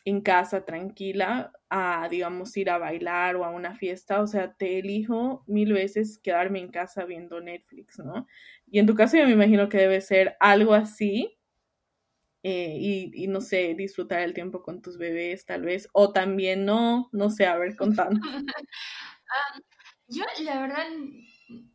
[0.04, 4.78] en casa tranquila, a, digamos, ir a bailar o a una fiesta, o sea, te
[4.80, 8.26] elijo mil veces quedarme en casa viendo Netflix, ¿no?
[8.72, 11.38] Y en tu caso yo me imagino que debe ser algo así,
[12.42, 17.10] eh, y, no sé, disfrutar el tiempo con tus bebés tal vez, o también no,
[17.12, 18.18] no sé, a ver, contando.
[19.34, 19.58] Ah,
[20.08, 20.86] yo la verdad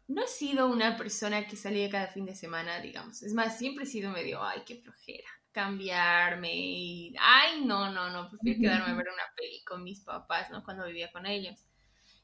[0.08, 3.24] no he sido una persona que salía cada fin de semana, digamos.
[3.24, 8.30] Es más, siempre he sido medio, ay, qué flojera, cambiarme y, ay, no, no, no,
[8.30, 10.64] prefiero quedarme a ver una peli con mis papás, ¿no?
[10.64, 11.66] Cuando vivía con ellos.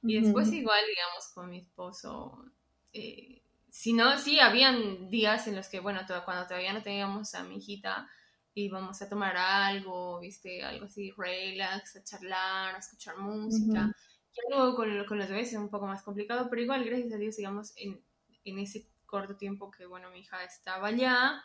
[0.04, 2.46] Y después igual, digamos, con mi esposo.
[2.92, 3.43] Eh,
[3.74, 7.56] si no, sí, habían días en los que, bueno, cuando todavía no teníamos a mi
[7.58, 8.08] hijita,
[8.54, 13.92] y vamos a tomar algo, viste, algo así, relax, a charlar, a escuchar música.
[14.32, 17.18] Y luego con, con los bebés es un poco más complicado, pero igual, gracias a
[17.18, 18.00] Dios, digamos, en,
[18.44, 21.44] en ese corto tiempo que, bueno, mi hija estaba allá,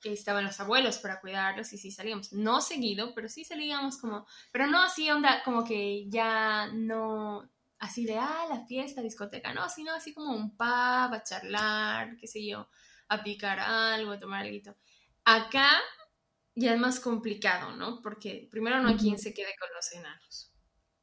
[0.00, 4.26] que estaban los abuelos para cuidarlos y sí salíamos, no seguido, pero sí salíamos como,
[4.52, 7.46] pero no así onda, como que ya no,
[7.78, 12.26] así de, ah, la fiesta, discoteca, no, sino así como un pub, a charlar, qué
[12.26, 12.68] sé yo,
[13.08, 14.76] a picar algo, a tomar algo.
[15.24, 15.70] Acá
[16.54, 18.00] ya es más complicado, ¿no?
[18.02, 20.52] Porque primero no hay quien se quede con los enanos.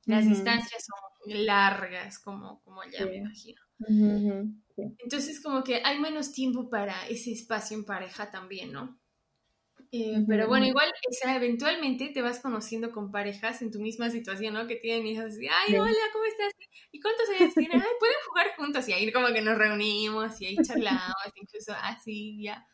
[0.05, 3.61] Las distancias son largas, como, como ya me imagino.
[4.77, 8.99] Entonces, como que hay menos tiempo para ese espacio en pareja también, ¿no?
[9.97, 14.09] Eh, pero bueno, igual, o sea, eventualmente te vas conociendo con parejas en tu misma
[14.09, 14.67] situación, ¿no?
[14.67, 16.51] Que tienen hijas así, ay, hola, ¿cómo estás?
[16.91, 17.81] ¿Y cuántos años tienen?
[17.81, 22.43] Ay, pueden jugar juntos y ahí como que nos reunimos y ahí charlamos, incluso así,
[22.43, 22.65] ya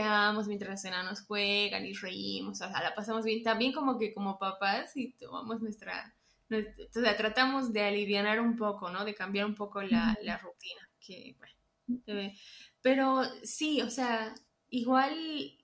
[0.00, 3.42] amos mientras enanos juegan y reímos, o sea, la pasamos bien.
[3.42, 6.14] También como que como papás y tomamos nuestra
[6.50, 9.04] o sea, tratamos de aliviar un poco, ¿no?
[9.04, 12.34] De cambiar un poco la, la rutina, que, bueno, eh,
[12.80, 14.34] pero sí, o sea,
[14.70, 15.57] igual,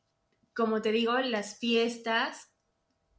[0.55, 2.51] como te digo, las fiestas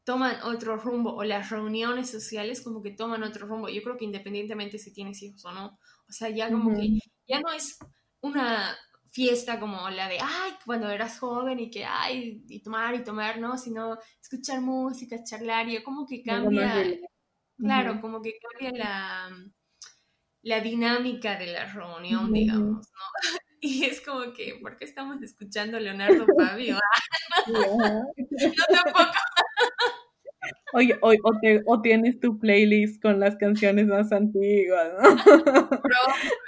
[0.03, 3.69] toman otro rumbo o las reuniones sociales como que toman otro rumbo.
[3.69, 7.39] Yo creo que independientemente si tienes hijos o no, o sea, ya como que ya
[7.39, 7.77] no es
[8.21, 8.77] una
[9.11, 13.39] fiesta como la de, ay, cuando eras joven y que, ay, y tomar y tomar,
[13.39, 13.57] ¿no?
[13.57, 16.83] Sino escuchar música, charlar, y como que cambia,
[17.57, 19.29] claro, como que cambia la,
[20.43, 22.99] la dinámica de la reunión, digamos, ¿no?
[23.61, 26.77] Y es como que, ¿por qué estamos escuchando a Leonardo Fabio?
[27.47, 28.05] no
[28.83, 29.11] tampoco.
[30.73, 31.13] Oye, o,
[31.65, 35.69] o, tienes tu playlist con las canciones más antiguas, ¿no?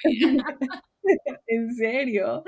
[1.48, 2.44] en serio.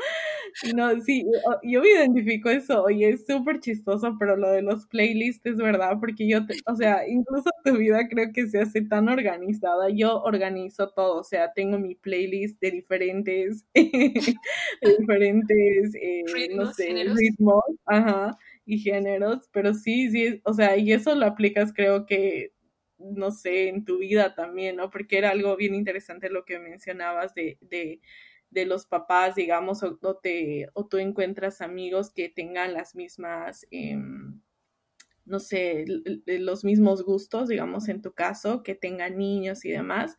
[0.76, 1.26] No, sí,
[1.64, 5.98] yo me identifico eso, oye, es súper chistoso, pero lo de los playlists es verdad,
[6.00, 10.90] porque yo, o sea, incluso tu vida creo que se hace tan organizada, yo organizo
[10.92, 16.24] todo, o sea, tengo mi playlist de diferentes, de diferentes, eh,
[16.56, 21.74] no sé, ritmos, ajá, y géneros, pero sí, sí, o sea, y eso lo aplicas
[21.74, 22.54] creo que
[23.00, 24.90] no sé, en tu vida también, ¿no?
[24.90, 28.02] Porque era algo bien interesante lo que mencionabas de, de
[28.50, 34.42] de los papás, digamos, o, te, o tú encuentras amigos que tengan las mismas, em,
[35.26, 35.86] no sé,
[36.26, 40.18] los mismos gustos, digamos, en tu caso, que tengan niños y demás.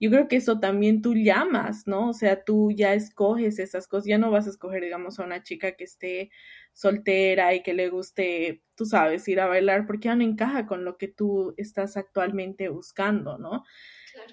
[0.00, 2.10] Yo creo que eso también tú llamas, ¿no?
[2.10, 5.42] O sea, tú ya escoges esas cosas, ya no vas a escoger, digamos, a una
[5.44, 6.30] chica que esté
[6.72, 10.84] soltera y que le guste, tú sabes, ir a bailar, porque ya no encaja con
[10.84, 13.64] lo que tú estás actualmente buscando, ¿no?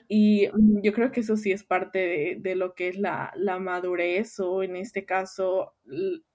[0.07, 4.39] Y mm, yo creo que eso sí es parte de, lo que es la, madurez
[4.39, 5.75] o en este caso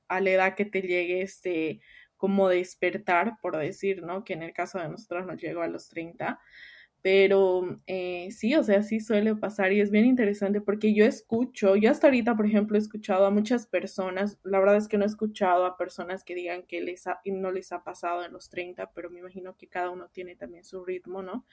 [0.09, 1.81] a la edad que te llegue este
[2.17, 4.25] como despertar, por decir, ¿no?
[4.25, 6.41] Que en el caso de nosotros nos llegó a los 30.
[7.05, 11.77] Pero eh, sí, o sea, sí suele pasar y es bien interesante porque yo escucho,
[11.77, 15.05] yo hasta ahorita, por ejemplo, he escuchado a muchas personas, la verdad es que no
[15.05, 18.91] he escuchado a personas que digan que les no les ha pasado en los 30,
[18.95, 21.45] pero me imagino que cada uno tiene también su ritmo, ¿no?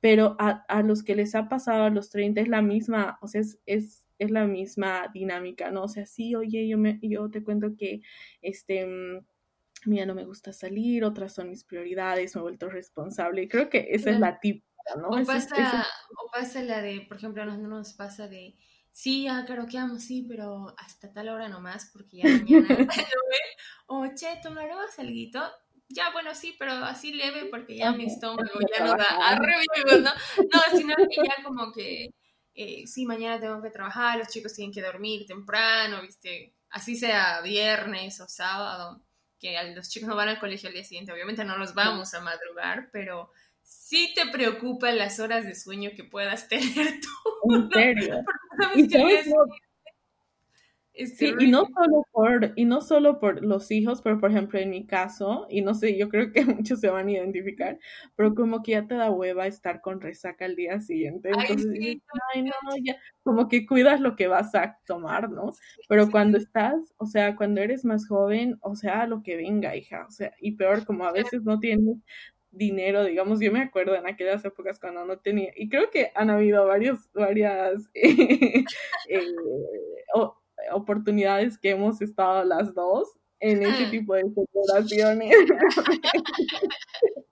[0.00, 3.26] Pero a, a los que les ha pasado a los 30 es la misma, o
[3.26, 5.84] sea, es, es, es la misma dinámica, ¿no?
[5.84, 8.02] O sea, sí, oye, yo, me, yo te cuento que,
[8.42, 9.24] este mm,
[9.86, 13.48] mira, no me gusta salir, otras son mis prioridades, me he vuelto responsable.
[13.48, 14.62] Creo que esa es la tip
[14.96, 18.56] o, pasa, o pasa la de, por ejemplo, no nos pasa de,
[18.92, 19.46] sí, ya
[19.82, 22.68] amo sí, pero hasta tal hora nomás, porque ya mañana
[23.86, 25.42] o che, ¿tomarás algo?
[25.92, 29.06] Ya, bueno, sí, pero así leve porque ya mi estómago ya no da.
[29.28, 29.60] arriba,
[29.98, 30.12] ¿no?
[30.52, 32.10] No, sino que ya como que,
[32.54, 36.54] eh, sí, mañana tengo que trabajar, los chicos tienen que dormir temprano, ¿viste?
[36.70, 39.02] Así sea viernes o sábado,
[39.40, 42.20] que los chicos no van al colegio al día siguiente, obviamente no los vamos a
[42.20, 43.32] madrugar, pero
[43.70, 47.54] sí te preocupan las horas de sueño que puedas tener tú.
[47.54, 48.24] En serio.
[51.06, 54.70] sí, y no solo por, y no solo por los hijos, pero por ejemplo en
[54.70, 57.78] mi caso, y no sé, yo creo que muchos se van a identificar,
[58.16, 61.30] pero como que ya te da hueva estar con resaca al día siguiente.
[61.30, 62.00] Entonces,
[62.34, 62.52] ay, no,
[62.84, 65.52] ya, como que cuidas lo que vas a tomar, ¿no?
[65.88, 70.06] Pero cuando estás, o sea, cuando eres más joven, o sea, lo que venga, hija,
[70.06, 71.98] o sea, y peor, como a veces no tienes
[72.50, 76.30] dinero, digamos, yo me acuerdo en aquellas épocas cuando no tenía, y creo que han
[76.30, 78.66] habido varios, varias eh,
[80.72, 83.08] oportunidades que hemos estado las dos
[83.40, 83.90] en ese ah.
[83.90, 85.34] tipo de celebraciones,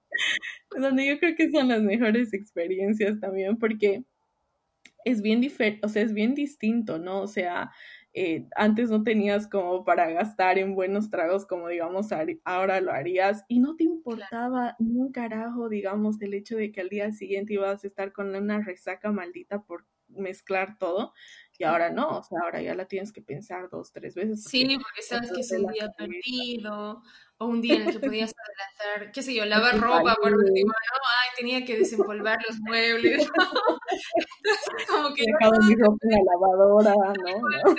[0.77, 4.05] donde yo creo que son las mejores experiencias también, porque
[5.05, 7.21] es bien diferente, o sea, es bien distinto, ¿no?
[7.23, 7.71] O sea,
[8.14, 12.09] eh, antes no tenías como para gastar en buenos tragos como digamos
[12.44, 16.81] ahora lo harías y no te importaba ni un carajo, digamos, el hecho de que
[16.81, 21.12] al día siguiente ibas a estar con una resaca maldita por mezclar todo
[21.59, 24.44] y ahora no, o sea, ahora ya la tienes que pensar dos, tres veces.
[24.44, 27.03] Sí, porque sabes que es un día perdido,
[27.38, 30.72] o un día en el que podías adelantar, qué sé yo, lavar ropa por último,
[30.72, 30.98] ¿no?
[31.22, 33.22] Ay, tenía que desempolvar los muebles.
[33.22, 35.22] Entonces, como que...
[35.24, 37.38] Dejado mi ropa en la lavadora, ¿no?
[37.38, 37.74] ¿no?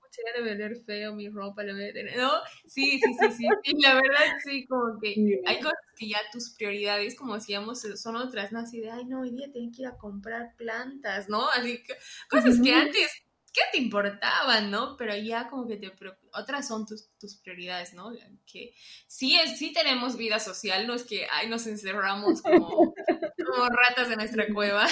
[0.00, 2.30] pucha, ya debe ver feo mi ropa, lo voy a tener, ¿no?
[2.66, 6.54] Sí, sí, sí, sí, sí, la verdad, sí, como que hay cosas que ya tus
[6.56, 8.60] prioridades, como decíamos, son otras, ¿no?
[8.60, 11.46] Así de, ay, no, hoy día tengo que ir a comprar plantas, ¿no?
[11.50, 11.94] Así que,
[12.30, 13.27] cosas que antes
[13.58, 14.96] ¿qué te importaban, no?
[14.96, 15.92] Pero ya como que te
[16.32, 18.12] otras son tus, tus prioridades, ¿no?
[18.46, 18.72] Que
[19.06, 22.68] sí, es, sí tenemos vida social, no es que, ay, nos encerramos como,
[23.46, 24.86] como ratas en nuestra cueva,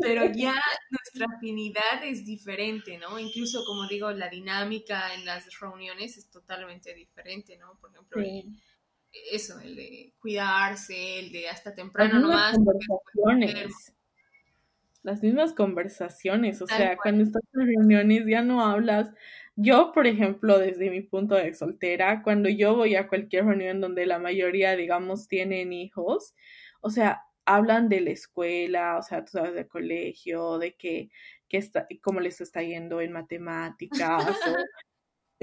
[0.00, 0.54] pero ya
[0.90, 3.18] nuestra afinidad es diferente, ¿no?
[3.18, 7.78] Incluso, como digo, la dinámica en las reuniones es totalmente diferente, ¿no?
[7.78, 8.22] Por ejemplo,
[9.30, 12.56] eso, el de cuidarse, el de hasta temprano nomás.
[12.56, 13.92] Conversaciones.
[15.02, 19.10] Las mismas conversaciones, o sea, cuando estás en reuniones ya no hablas.
[19.56, 24.06] Yo, por ejemplo, desde mi punto de soltera, cuando yo voy a cualquier reunión donde
[24.06, 26.34] la mayoría, digamos, tienen hijos,
[26.80, 31.10] o sea, hablan de la escuela, o sea, tú sabes, del colegio, de que,
[31.48, 34.56] que está, cómo les está yendo en matemáticas, o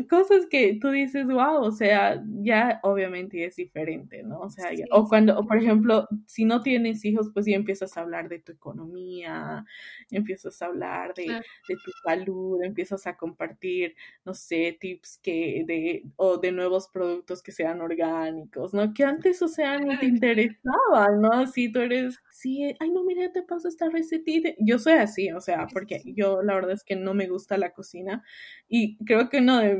[0.07, 4.39] cosas que tú dices, wow, o sea, ya obviamente es diferente, ¿no?
[4.39, 8.01] O sea, o cuando, o por ejemplo, si no tienes hijos, pues ya empiezas a
[8.01, 9.65] hablar de tu economía,
[10.11, 16.03] empiezas a hablar de, de tu salud, empiezas a compartir, no sé, tips que de,
[16.15, 18.93] o de nuevos productos que sean orgánicos, ¿no?
[18.93, 21.47] Que antes, o sea, no te interesaban, ¿no?
[21.47, 24.49] Si tú eres, sí, ay, no, mira, te paso esta recetita.
[24.59, 27.71] Yo soy así, o sea, porque yo la verdad es que no me gusta la
[27.73, 28.23] cocina
[28.67, 29.75] y creo que uno de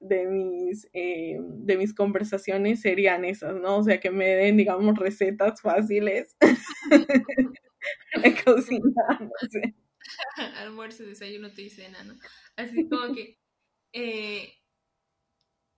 [0.00, 3.78] de mis, eh, de mis conversaciones serían esas, ¿no?
[3.78, 6.36] O sea, que me den, digamos, recetas fáciles
[8.22, 9.74] de cocinar, sé.
[10.56, 12.14] Almuerzo, desayuno, te y cena, ¿no?
[12.56, 13.38] Así como que,
[13.92, 14.52] eh,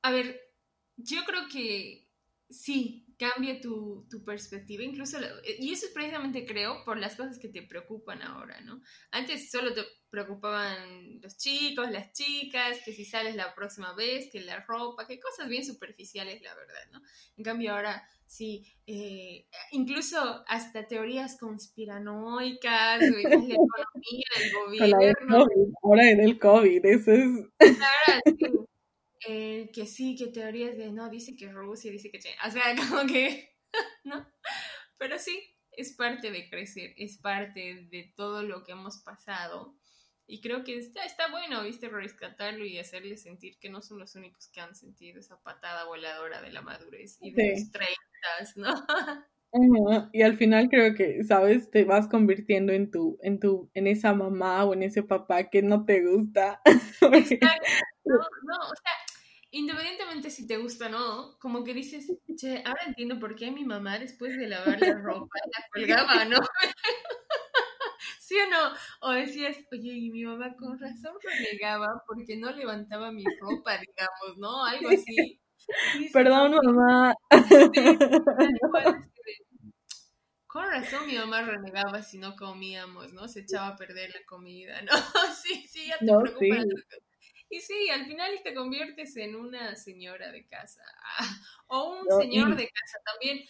[0.03, 0.41] a ver,
[0.97, 2.07] yo creo que
[2.51, 5.19] sí, cambia tu, tu, perspectiva, incluso,
[5.59, 8.81] y eso es precisamente creo por las cosas que te preocupan ahora, ¿no?
[9.11, 14.41] Antes solo te preocupaban los chicos, las chicas, que si sales la próxima vez, que
[14.41, 17.01] la ropa, que cosas bien superficiales, la verdad, ¿no?
[17.37, 25.47] En cambio ahora sí, eh, incluso hasta teorías conspiranoicas, la economía, el gobierno.
[25.83, 27.29] ahora en el COVID, eso es...
[27.61, 28.65] Ahora, sí
[29.29, 32.63] eh, que sí, que teorías de no, dice que Rusia, dice que China, o sea,
[33.03, 33.57] como que,
[34.05, 34.27] ¿no?
[34.99, 35.39] Pero sí,
[35.73, 39.77] es parte de crecer, es parte de todo lo que hemos pasado.
[40.27, 44.15] Y creo que está, está bueno, viste, rescatarlo y hacerle sentir que no son los
[44.15, 48.73] únicos que han sentido esa patada voladora de la madurez y de los treintas, ¿no?
[50.13, 51.71] Y al final creo que, ¿sabes?
[51.71, 55.63] Te vas convirtiendo en tu, en tu, en esa mamá o en ese papá que
[55.63, 56.61] no te gusta.
[57.01, 57.67] Exacto.
[58.05, 58.93] No, no, o sea,
[59.55, 63.65] independientemente si te gusta o no, como que dices, che, ahora entiendo por qué mi
[63.65, 66.39] mamá después de lavar la ropa la colgaba, ¿no?
[68.21, 68.75] ¿Sí o no?
[69.01, 74.39] O decías, oye, y mi mamá con razón renegaba porque no levantaba mi ropa, digamos,
[74.39, 74.65] ¿no?
[74.65, 75.41] Algo así.
[76.13, 77.15] Perdón, mamá.
[80.47, 83.29] con razón mi mamá renegaba si no comíamos, ¿no?
[83.29, 84.93] Se echaba a perder la comida, ¿no?
[85.43, 86.67] Sí, sí, ya te no, preocupas.
[87.49, 90.83] Y sí, al final te conviertes en una señora de casa
[91.69, 93.47] o un señor de casa también.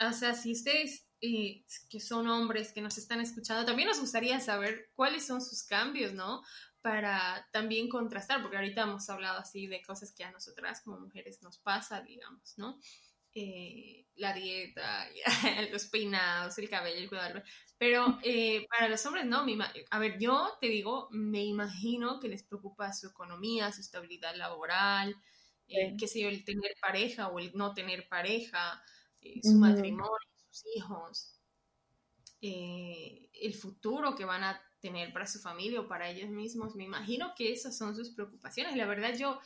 [0.00, 4.38] O sea, si ustedes eh, que son hombres que nos están escuchando, también nos gustaría
[4.40, 6.42] saber cuáles son sus cambios, ¿no?
[6.82, 11.42] Para también contrastar, porque ahorita hemos hablado así de cosas que a nosotras como mujeres
[11.42, 12.78] nos pasa, digamos, ¿no?
[13.38, 15.06] Eh, la dieta,
[15.72, 17.42] los peinados, el cabello, el cuidado.
[17.78, 19.44] Pero eh, para los hombres no,
[19.90, 25.14] a ver, yo te digo, me imagino que les preocupa su economía, su estabilidad laboral,
[25.68, 28.82] eh, qué sé yo, el tener pareja o el no tener pareja,
[29.20, 30.16] eh, su matrimonio,
[30.50, 31.32] sus hijos,
[32.40, 36.76] el futuro que van a tener para su familia o para ellos mismos.
[36.76, 38.76] Me imagino que esas son sus preocupaciones.
[38.76, 39.40] La verdad, yo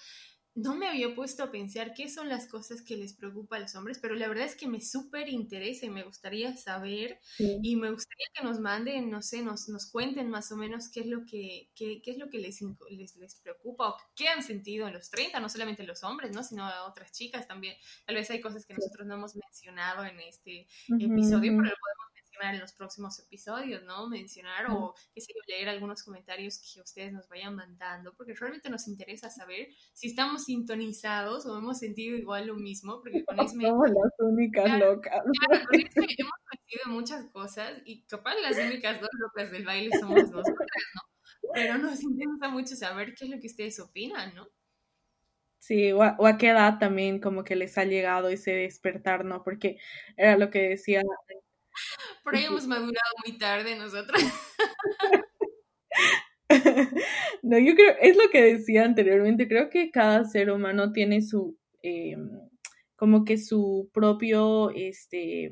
[0.54, 3.74] no me había puesto a pensar qué son las cosas que les preocupa a los
[3.76, 7.90] hombres, pero la verdad es que me súper interesa y me gustaría saber y me
[7.90, 11.24] gustaría que nos manden, no sé, nos, nos cuenten más o menos qué es lo
[11.24, 12.60] que, qué, qué es lo que les,
[12.90, 16.42] les, les, preocupa o qué han sentido en los 30, no solamente los hombres, ¿no?
[16.42, 17.76] sino a otras chicas también.
[18.04, 22.09] Tal vez hay cosas que nosotros no hemos mencionado en este episodio, pero lo podemos
[22.42, 24.08] en los próximos episodios, ¿no?
[24.08, 28.70] Mencionar o, qué sé yo, leer algunos comentarios que ustedes nos vayan mandando, porque realmente
[28.70, 33.64] nos interesa saber si estamos sintonizados o hemos sentido igual lo mismo, porque con Esme...
[33.68, 35.22] Somos las únicas locas.
[35.22, 40.22] Claro, con hemos coincidido muchas cosas y capaz las únicas dos locas del baile somos
[40.22, 40.56] nosotras,
[40.94, 41.02] ¿no?
[41.52, 44.48] Pero nos interesa mucho saber qué es lo que ustedes opinan, ¿no?
[45.60, 49.44] Sí, o a, qué edad también como que les ha llegado ese despertar, ¿no?
[49.44, 49.76] Porque
[50.16, 51.02] era lo que decía
[52.24, 54.22] por ahí hemos madurado muy tarde nosotros.
[57.42, 61.56] No, yo creo, es lo que decía anteriormente, creo que cada ser humano tiene su,
[61.82, 62.16] eh,
[62.96, 65.50] como que su propio, este,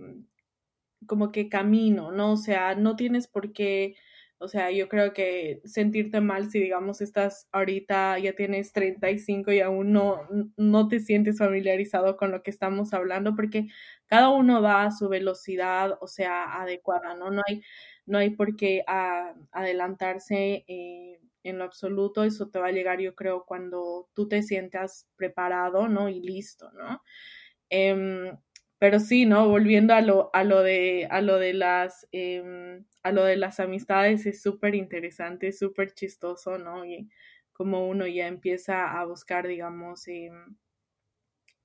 [1.06, 2.32] como que camino, ¿no?
[2.32, 3.94] O sea, no tienes por qué
[4.40, 9.60] o sea, yo creo que sentirte mal si, digamos, estás ahorita, ya tienes 35 y
[9.60, 10.20] aún no,
[10.56, 13.66] no te sientes familiarizado con lo que estamos hablando, porque
[14.08, 17.30] cada uno va a su velocidad, o sea, adecuada, ¿no?
[17.30, 17.62] No hay,
[18.06, 18.84] no hay por qué
[19.52, 22.24] adelantarse eh, en lo absoluto.
[22.24, 26.08] Eso te va a llegar, yo creo, cuando tú te sientas preparado, ¿no?
[26.08, 27.02] Y listo, ¿no?
[27.70, 28.36] Em,
[28.78, 29.48] pero sí, ¿no?
[29.48, 33.60] Volviendo a lo, a lo de, a lo de las, em, a lo de las
[33.60, 36.84] amistades es súper interesante, súper chistoso, ¿no?
[36.84, 37.08] Y
[37.52, 40.56] como uno ya empieza a buscar, digamos, em,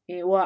[0.07, 0.39] eh, o,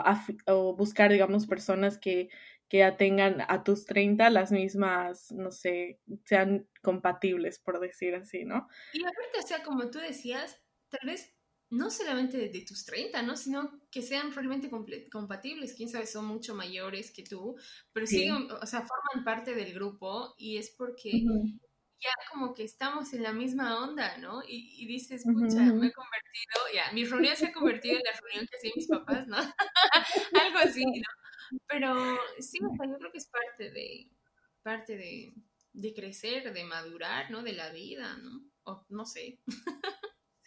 [0.48, 2.30] o, buscar, digamos, personas que,
[2.70, 8.46] que ya tengan a tus 30 las mismas, no sé, sean compatibles, por decir así,
[8.46, 8.68] ¿no?
[8.94, 11.34] Y aparte, o sea, como tú decías, tal vez
[11.70, 13.36] no solamente de, tus 30, ¿no?
[13.36, 14.70] Sino que sean realmente
[15.12, 17.58] compatibles, quién sabe, son mucho mayores que tú,
[17.92, 21.12] pero sí, o sea, forman parte del grupo y es porque
[22.02, 24.42] ya como que estamos en la misma onda, ¿no?
[24.48, 28.48] Y, dices, pucha, me he convertido, ya, mi reunión se ha convertido en la reunión
[28.48, 29.38] que hacían mis papás, ¿no?
[30.42, 31.60] Algo así, ¿no?
[31.68, 31.96] Pero
[32.40, 34.12] sí, o sea, yo creo que es parte de,
[34.62, 35.34] parte de,
[35.74, 37.42] de crecer, de madurar, ¿no?
[37.42, 38.42] De la vida, ¿no?
[38.64, 39.40] O no sé.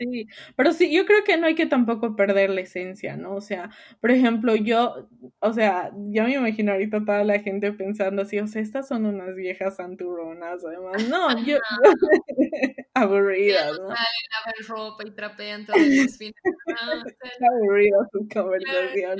[0.01, 3.35] Sí, pero sí, yo creo que no hay que tampoco perder la esencia, ¿no?
[3.35, 3.69] O sea,
[4.01, 8.47] por ejemplo, yo, o sea, ya me imagino ahorita toda la gente pensando así, o
[8.47, 11.59] sea, estas son unas viejas santuronas, además, no, yo,
[12.95, 13.89] aburridas, ¿no?
[13.89, 16.35] Salen, ropa y trapean todos los fines.
[17.53, 19.19] aburridas sus conversaciones.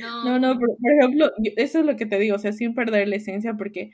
[0.00, 2.52] No, no, no, no, por, por ejemplo, eso es lo que te digo, o sea,
[2.52, 3.92] sin perder la esencia, porque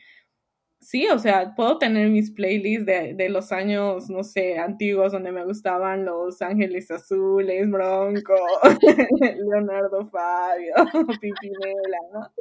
[0.84, 5.32] sí, o sea, puedo tener mis playlists de, de, los años, no sé, antiguos donde
[5.32, 8.34] me gustaban Los Ángeles Azules, Bronco,
[9.50, 10.74] Leonardo Fabio,
[11.20, 12.32] Pipinela, ¿no?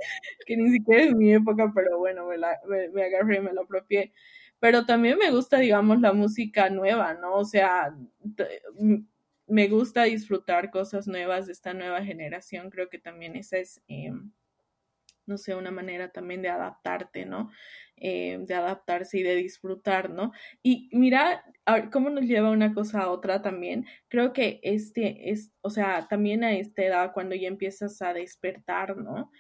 [0.46, 3.62] Que ni siquiera es mi época, pero bueno, me, la, me, agarré y me lo
[3.62, 4.12] apropié.
[4.60, 7.36] Pero también me gusta, digamos, la música nueva, ¿no?
[7.36, 7.96] O sea,
[9.48, 12.70] me gusta disfrutar cosas nuevas de esta nueva generación.
[12.70, 13.82] Creo que también esa es...
[13.88, 14.12] Eh,
[15.26, 17.52] no sé, una manera también de adaptarte, ¿no?
[17.98, 20.32] Eh, de adaptarse y de disfrutar, ¿no?
[20.62, 21.44] Y mira
[21.92, 23.86] cómo nos lleva una cosa a otra también.
[24.10, 28.98] Creo que este es, o sea, también a esta edad, cuando ya empiezas a despertar,
[28.98, 29.32] ¿no?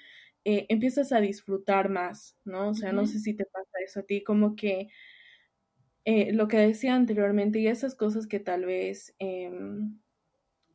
[0.45, 2.69] Eh, empiezas a disfrutar más, ¿no?
[2.69, 4.89] O sea, no sé si te pasa eso a ti, como que
[6.05, 9.99] eh, lo que decía anteriormente y esas cosas que tal vez em,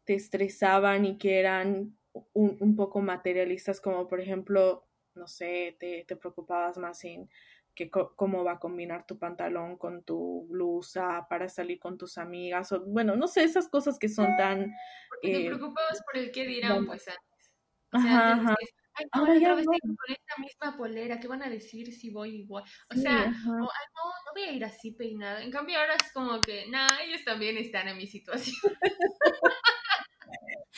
[0.05, 1.99] te estresaban y que eran
[2.33, 4.88] un, un, poco materialistas, como por ejemplo
[5.19, 7.29] no sé, te, preocupabas más en
[7.75, 12.73] que cómo va a combinar tu pantalón con tu blusa para salir con tus amigas,
[12.73, 14.75] o bueno, no sé, esas cosas que son tan...
[15.09, 17.53] Porque te eh, preocupabas por el qué dirán, pues antes.
[17.93, 18.57] O sea, ajá,
[18.99, 22.41] Ay, Ahora otra vez tengo con esta misma polera, ¿qué van a decir si voy
[22.41, 22.64] igual?
[22.91, 25.41] O sea, no, no, no voy a ir así peinada.
[25.43, 28.57] En cambio ahora es como que, nah, ellos también están en mi situación.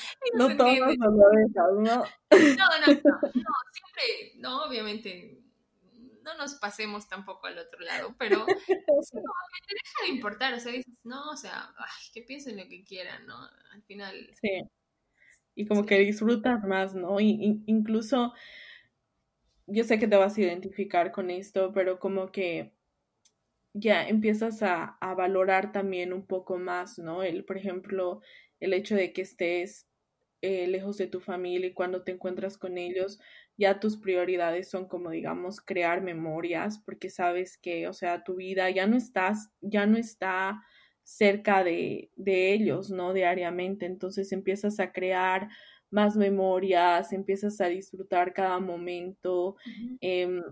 [0.37, 1.81] no todos dejas, ¿no?
[1.81, 5.41] No, no, no, no, siempre, no, obviamente,
[6.23, 10.61] no nos pasemos tampoco al otro lado, pero como que te deja de importar, o
[10.61, 13.37] sea, dices, no, o sea, ay, que piensen lo que quieran, ¿no?
[13.73, 14.31] Al final.
[14.41, 14.63] Sí.
[15.55, 17.21] Y como que disfrutas más, ¿no?
[17.21, 18.33] Y, incluso,
[19.67, 22.73] yo sé que te vas a identificar con esto, pero como que
[23.73, 27.23] ya empiezas a, a valorar también un poco más, ¿no?
[27.23, 28.21] El, por ejemplo,
[28.59, 29.90] el hecho de que estés
[30.43, 33.21] eh, lejos de tu familia y cuando te encuentras con ellos,
[33.57, 38.71] ya tus prioridades son como digamos crear memorias porque sabes que, o sea, tu vida
[38.71, 40.63] ya no estás, ya no está
[41.03, 43.13] cerca de, de ellos, ¿no?
[43.13, 45.49] Diariamente, entonces empiezas a crear
[45.91, 49.57] más memorias, empiezas a disfrutar cada momento.
[50.01, 50.43] Em,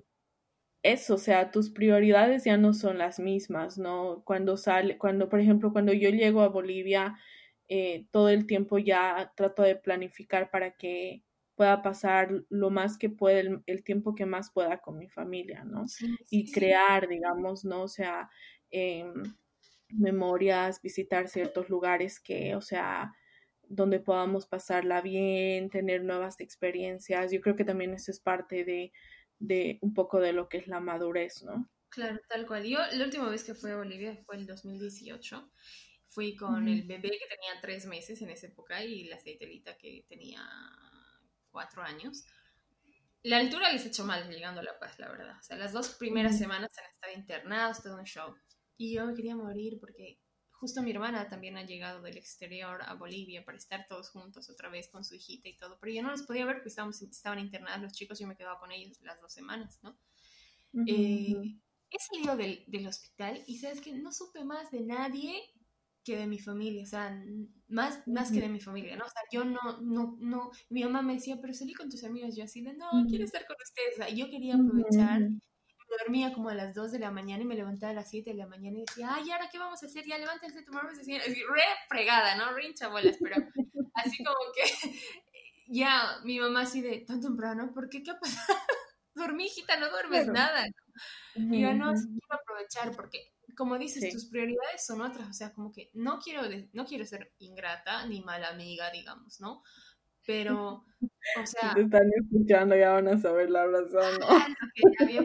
[0.82, 4.22] eso, o sea, tus prioridades ya no son las mismas, ¿no?
[4.24, 7.16] Cuando sale, cuando, por ejemplo, cuando yo llego a Bolivia,
[7.68, 11.22] eh, todo el tiempo ya trato de planificar para que
[11.54, 15.86] pueda pasar lo más que pueda, el, tiempo que más pueda con mi familia, ¿no?
[16.30, 17.82] y crear, digamos, ¿no?
[17.82, 18.30] O sea,
[18.70, 19.12] em,
[19.88, 23.12] memorias, visitar ciertos lugares que, o sea,
[23.62, 27.32] donde podamos pasarla bien, tener nuevas experiencias.
[27.32, 28.92] Yo creo que también eso es parte de,
[29.38, 31.68] de un poco de lo que es la madurez, ¿no?
[31.90, 32.64] Claro, tal cual.
[32.64, 35.50] Yo la última vez que fui a Bolivia fue el 2018
[36.11, 40.04] Fui con el bebé que tenía tres meses en esa época y la aceitelita que
[40.09, 40.42] tenía
[41.50, 42.24] cuatro años.
[43.22, 45.36] La altura les echó mal llegando a La Paz, la verdad.
[45.38, 48.34] O sea, las dos primeras semanas han estado internados, todo un show.
[48.76, 52.94] Y yo me quería morir porque justo mi hermana también ha llegado del exterior a
[52.94, 55.78] Bolivia para estar todos juntos otra vez con su hijita y todo.
[55.80, 58.36] Pero yo no los podía ver porque estábamos, estaban internados los chicos y yo me
[58.36, 59.98] quedaba con ellos las dos semanas, ¿no?
[60.86, 61.34] Eh,
[61.90, 65.40] he salido del, del, hospital y sabes que no supe más de nadie
[66.09, 67.22] que de mi familia, o sea,
[67.68, 69.04] más, más que de mi familia, ¿no?
[69.04, 72.34] O sea, yo no, no, no, mi mamá me decía, pero salí con tus amigos,
[72.34, 75.28] yo así de, no, quiero estar con ustedes, o sea, yo quería aprovechar,
[76.00, 78.36] dormía como a las 2 de la mañana y me levantaba a las 7 de
[78.36, 80.06] la mañana y decía, ay, ¿ahora qué vamos a hacer?
[80.06, 82.52] Ya levántense, tomamos así, así re fregada, ¿no?
[82.54, 83.36] Re bolas, pero
[83.94, 84.62] así como que
[85.68, 88.02] ya mi mamá así de tan temprano, ¿por qué?
[88.02, 88.59] ¿Qué ha pasado?
[89.14, 90.64] Dormí, hijita, no duermes nada.
[91.34, 95.72] Y yo no, quiero aprovechar porque, como dices, tus prioridades son otras, o sea, como
[95.72, 96.42] que no quiero,
[96.72, 99.64] no quiero ser ingrata ni mala amiga, digamos, ¿no?
[100.24, 101.06] Pero, o
[101.44, 101.74] sea...
[101.74, 104.20] te están escuchando, ya van a saber la razón,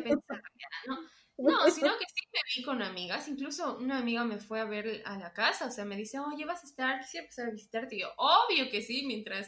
[0.03, 0.41] pensado,
[0.87, 0.99] ¿no?
[1.37, 5.03] No, sino que sí me vi con amigas, incluso una amiga me fue a ver
[5.05, 7.97] a la casa, o sea, me dice, oye, vas a estar, quisiera empezar a visitarte,
[7.97, 9.47] y yo, obvio que sí, mientras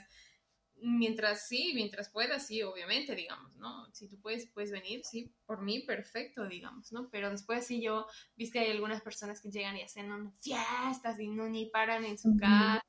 [0.81, 3.87] mientras sí, mientras puedas, sí, obviamente, digamos, ¿no?
[3.93, 7.09] Si tú puedes, puedes venir, sí, por mí, perfecto, digamos, ¿no?
[7.09, 11.47] Pero después sí yo, viste, hay algunas personas que llegan y hacen fiestas y no
[11.49, 12.83] ni paran en su casa.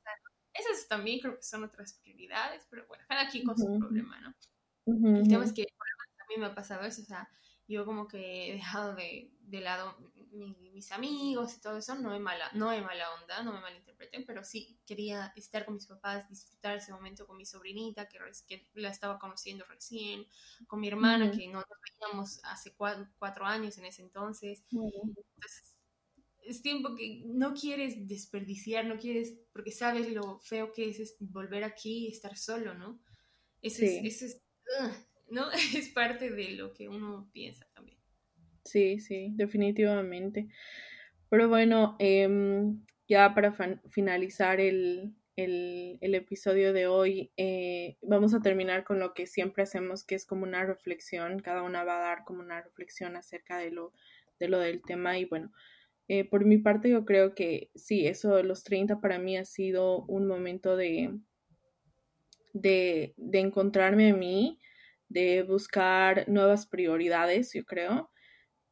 [0.53, 4.35] Esas también creo que son otras prioridades, pero bueno, cada quien con su problema, ¿no?
[5.19, 7.29] El tema es que a mí me ha pasado eso, o sea,
[7.67, 9.97] yo como que he dejado de, de lado
[10.31, 14.25] mis amigos y todo eso, no es mala, no es mala onda, no me malinterpreten,
[14.25, 18.67] pero sí quería estar con mis papás, disfrutar ese momento con mi sobrinita, que, que
[18.75, 20.25] la estaba conociendo recién,
[20.67, 24.63] con mi hermana, que no nos veíamos hace cuatro, años en ese entonces.
[24.71, 25.77] Entonces,
[26.43, 31.63] es tiempo que no quieres desperdiciar, no quieres, porque sabes lo feo que es, volver
[31.63, 32.99] aquí y estar solo, ¿no?
[33.61, 34.41] Eso es, es
[35.29, 35.49] ¿no?
[35.75, 37.96] Es parte de lo que uno piensa también.
[38.67, 40.49] Sí, sí, definitivamente.
[41.29, 43.53] Pero bueno, em, ya para
[43.89, 50.15] finalizar el, episodio de hoy, eh, vamos a terminar con lo que siempre hacemos, que
[50.15, 51.39] es como una reflexión.
[51.39, 53.93] Cada una va a dar como una reflexión acerca de lo,
[54.39, 55.17] de lo del tema.
[55.17, 55.51] Y bueno,
[56.09, 59.45] eh, por mi parte yo creo que sí, eso de los 30 para mí ha
[59.45, 61.17] sido un momento de,
[62.53, 64.59] de, de encontrarme a mí,
[65.09, 68.09] de buscar nuevas prioridades, yo creo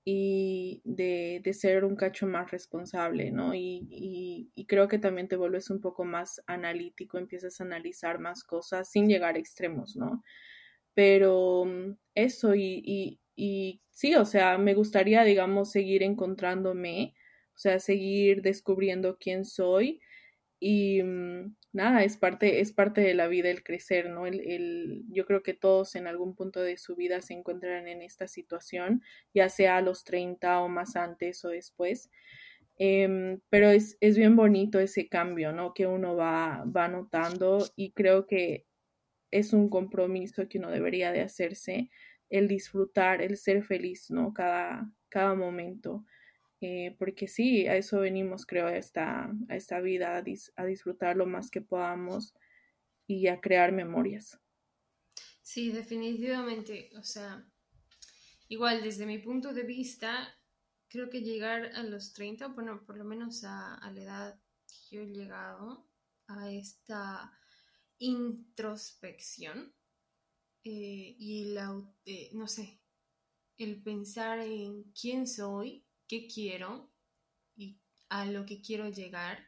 [0.08, 3.56] y de, de, ser un cacho más responsable, ¿no?
[3.56, 3.88] Y,
[4.56, 8.90] y, creo que también te vuelves un poco más analítico, empiezas a analizar más cosas
[8.90, 10.24] sin llegar a extremos, ¿no?
[10.94, 17.16] Pero mm, eso y, y sí, o sea, me gustaría, digamos, seguir encontrándome,
[17.56, 20.00] o sea, seguir descubriendo quién soy
[20.60, 24.26] y mm, nada, es parte, es parte de la vida el crecer, ¿no?
[24.28, 28.02] El, el, yo creo que todos en algún punto de su vida se encuentran en
[28.02, 29.02] esta situación,
[29.34, 32.10] ya sea a los 30 o más antes o después.
[32.78, 35.74] Em, pero es, es, bien bonito ese cambio, ¿no?
[35.74, 38.66] Que uno va, va notando y creo que
[39.32, 41.90] es un compromiso que uno debería de hacerse,
[42.30, 44.34] el disfrutar, el ser feliz, ¿no?
[44.34, 46.06] Cada, cada momento.
[46.68, 51.52] Eh, porque sí, a eso venimos, creo, a esta, esta vida, a, disfrutar lo más
[51.52, 52.34] que podamos
[53.06, 54.40] y a crear memorias.
[55.44, 57.48] Sí, definitivamente, o sea,
[58.48, 60.36] igual desde mi punto de vista,
[60.88, 65.02] creo que llegar a los 30, bueno, por lo menos a, la edad que yo
[65.04, 65.88] he llegado,
[66.26, 67.32] a esta
[68.00, 69.72] introspección
[70.64, 72.82] eh, y la, eh, no sé,
[73.60, 76.90] el pensar en quién soy, qué quiero
[77.56, 77.78] y
[78.10, 79.40] a lo que quiero llegar,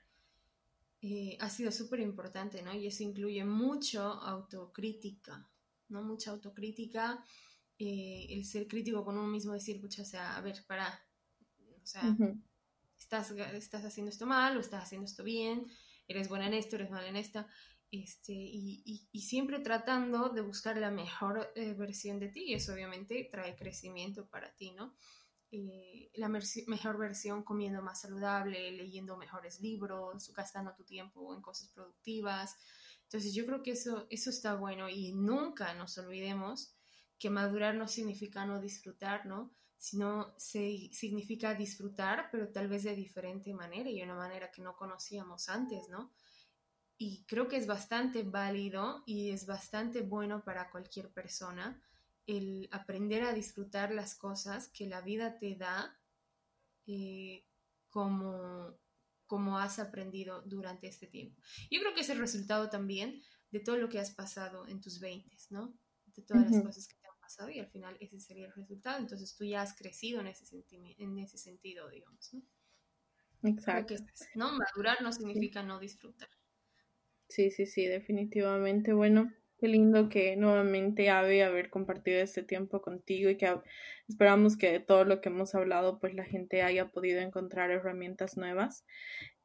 [1.01, 2.74] eh, ha sido súper importante, ¿no?
[2.74, 5.47] Y eso incluye mucho autocrítica,
[5.89, 6.01] ¿no?
[6.01, 7.24] Mucha autocrítica,
[7.78, 10.99] eh, el ser crítico con uno mismo, decir, pucha, o sea, a ver, para,
[11.82, 12.16] o sea,
[12.97, 15.68] estás, estás haciendo esto mal o estás haciendo esto bien,
[16.08, 17.47] eres buena en esto, eres mala en esta,
[17.91, 22.74] este, y, y, siempre tratando de buscar la mejor eh, versión de ti, y eso
[22.74, 24.95] obviamente trae crecimiento para ti, ¿no?
[25.52, 31.70] Eh, la mejor versión comiendo más saludable, leyendo mejores libros, gastando tu tiempo en cosas
[31.70, 32.56] productivas.
[33.04, 36.74] Entonces yo creo que eso, eso está bueno y nunca nos olvidemos
[37.18, 39.54] que madurar no significa no disfrutar, ¿no?
[39.78, 44.76] Sino se, significa disfrutar, pero tal vez de diferente manera y una manera que no
[44.76, 46.12] conocíamos antes, ¿no?
[46.98, 51.82] Y creo que es bastante válido y es bastante bueno para cualquier persona
[52.28, 55.97] el aprender a disfrutar las cosas que la vida te da
[56.86, 57.45] eh,
[57.89, 58.78] como,
[59.25, 61.41] como has aprendido durante este tiempo.
[61.71, 64.99] Yo creo que es el resultado también de todo lo que has pasado en tus
[64.99, 65.73] 20, ¿no?
[66.15, 68.99] De todas las cosas que te han pasado y al final ese sería el resultado.
[68.99, 72.43] Entonces tú ya has crecido en ese, en ese sentido, digamos, ¿no?
[73.43, 73.95] Exacto.
[74.36, 74.51] ¿no?
[74.51, 76.30] Madurar no significa no disfrutar.
[77.30, 78.93] Sí, sí, sí, definitivamente.
[78.93, 83.55] Bueno, Qué lindo que nuevamente Ave haber compartido este tiempo contigo y que
[84.08, 88.38] esperamos que de todo lo que hemos hablado pues la gente haya podido encontrar herramientas
[88.38, 88.86] nuevas.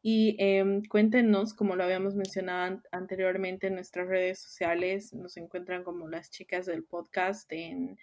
[0.02, 6.08] Y em, cuéntenos, como lo habíamos mencionado anteriormente en nuestras redes sociales, nos encuentran como
[6.08, 7.96] las chicas del podcast en,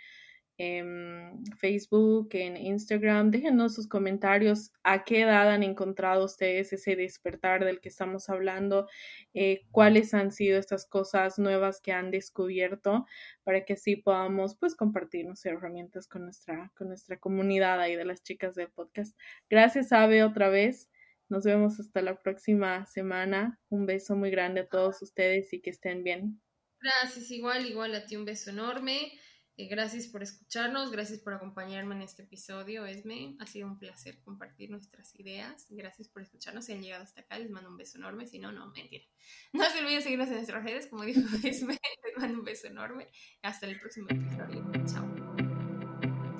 [0.60, 3.32] en Facebook, en Instagram.
[3.32, 4.74] Déjenos sus comentarios.
[4.84, 8.86] ¿A qué edad han encontrado ustedes ese despertar del que estamos hablando?
[9.34, 13.06] Eh, ¿Cuáles han sido estas cosas nuevas que han descubierto
[13.46, 18.04] para que así podamos pues compartir nuestras herramientas con nuestra, con nuestra comunidad ahí de
[18.04, 19.18] las chicas del podcast?
[19.50, 20.90] Gracias, Ave, otra vez.
[21.30, 23.58] Nos vemos hasta la próxima semana.
[23.70, 26.42] Un beso muy grande a todos ustedes y que estén bien.
[26.82, 29.14] Gracias, igual, igual a ti un beso enorme.
[29.60, 33.36] Eh, gracias por escucharnos, gracias por acompañarme en este episodio, Esme.
[33.40, 35.68] Ha sido un placer compartir nuestras ideas.
[35.70, 36.64] Gracias por escucharnos.
[36.64, 38.26] Si han llegado hasta acá, les mando un beso enorme.
[38.26, 39.04] Si no, no, mentira.
[39.52, 41.78] No se olviden seguirnos en nuestras redes, como dijo Esme.
[42.06, 43.10] Les mando un beso enorme.
[43.42, 44.66] Hasta el próximo episodio.
[44.86, 45.06] Chao.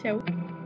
[0.02, 0.59] Chao.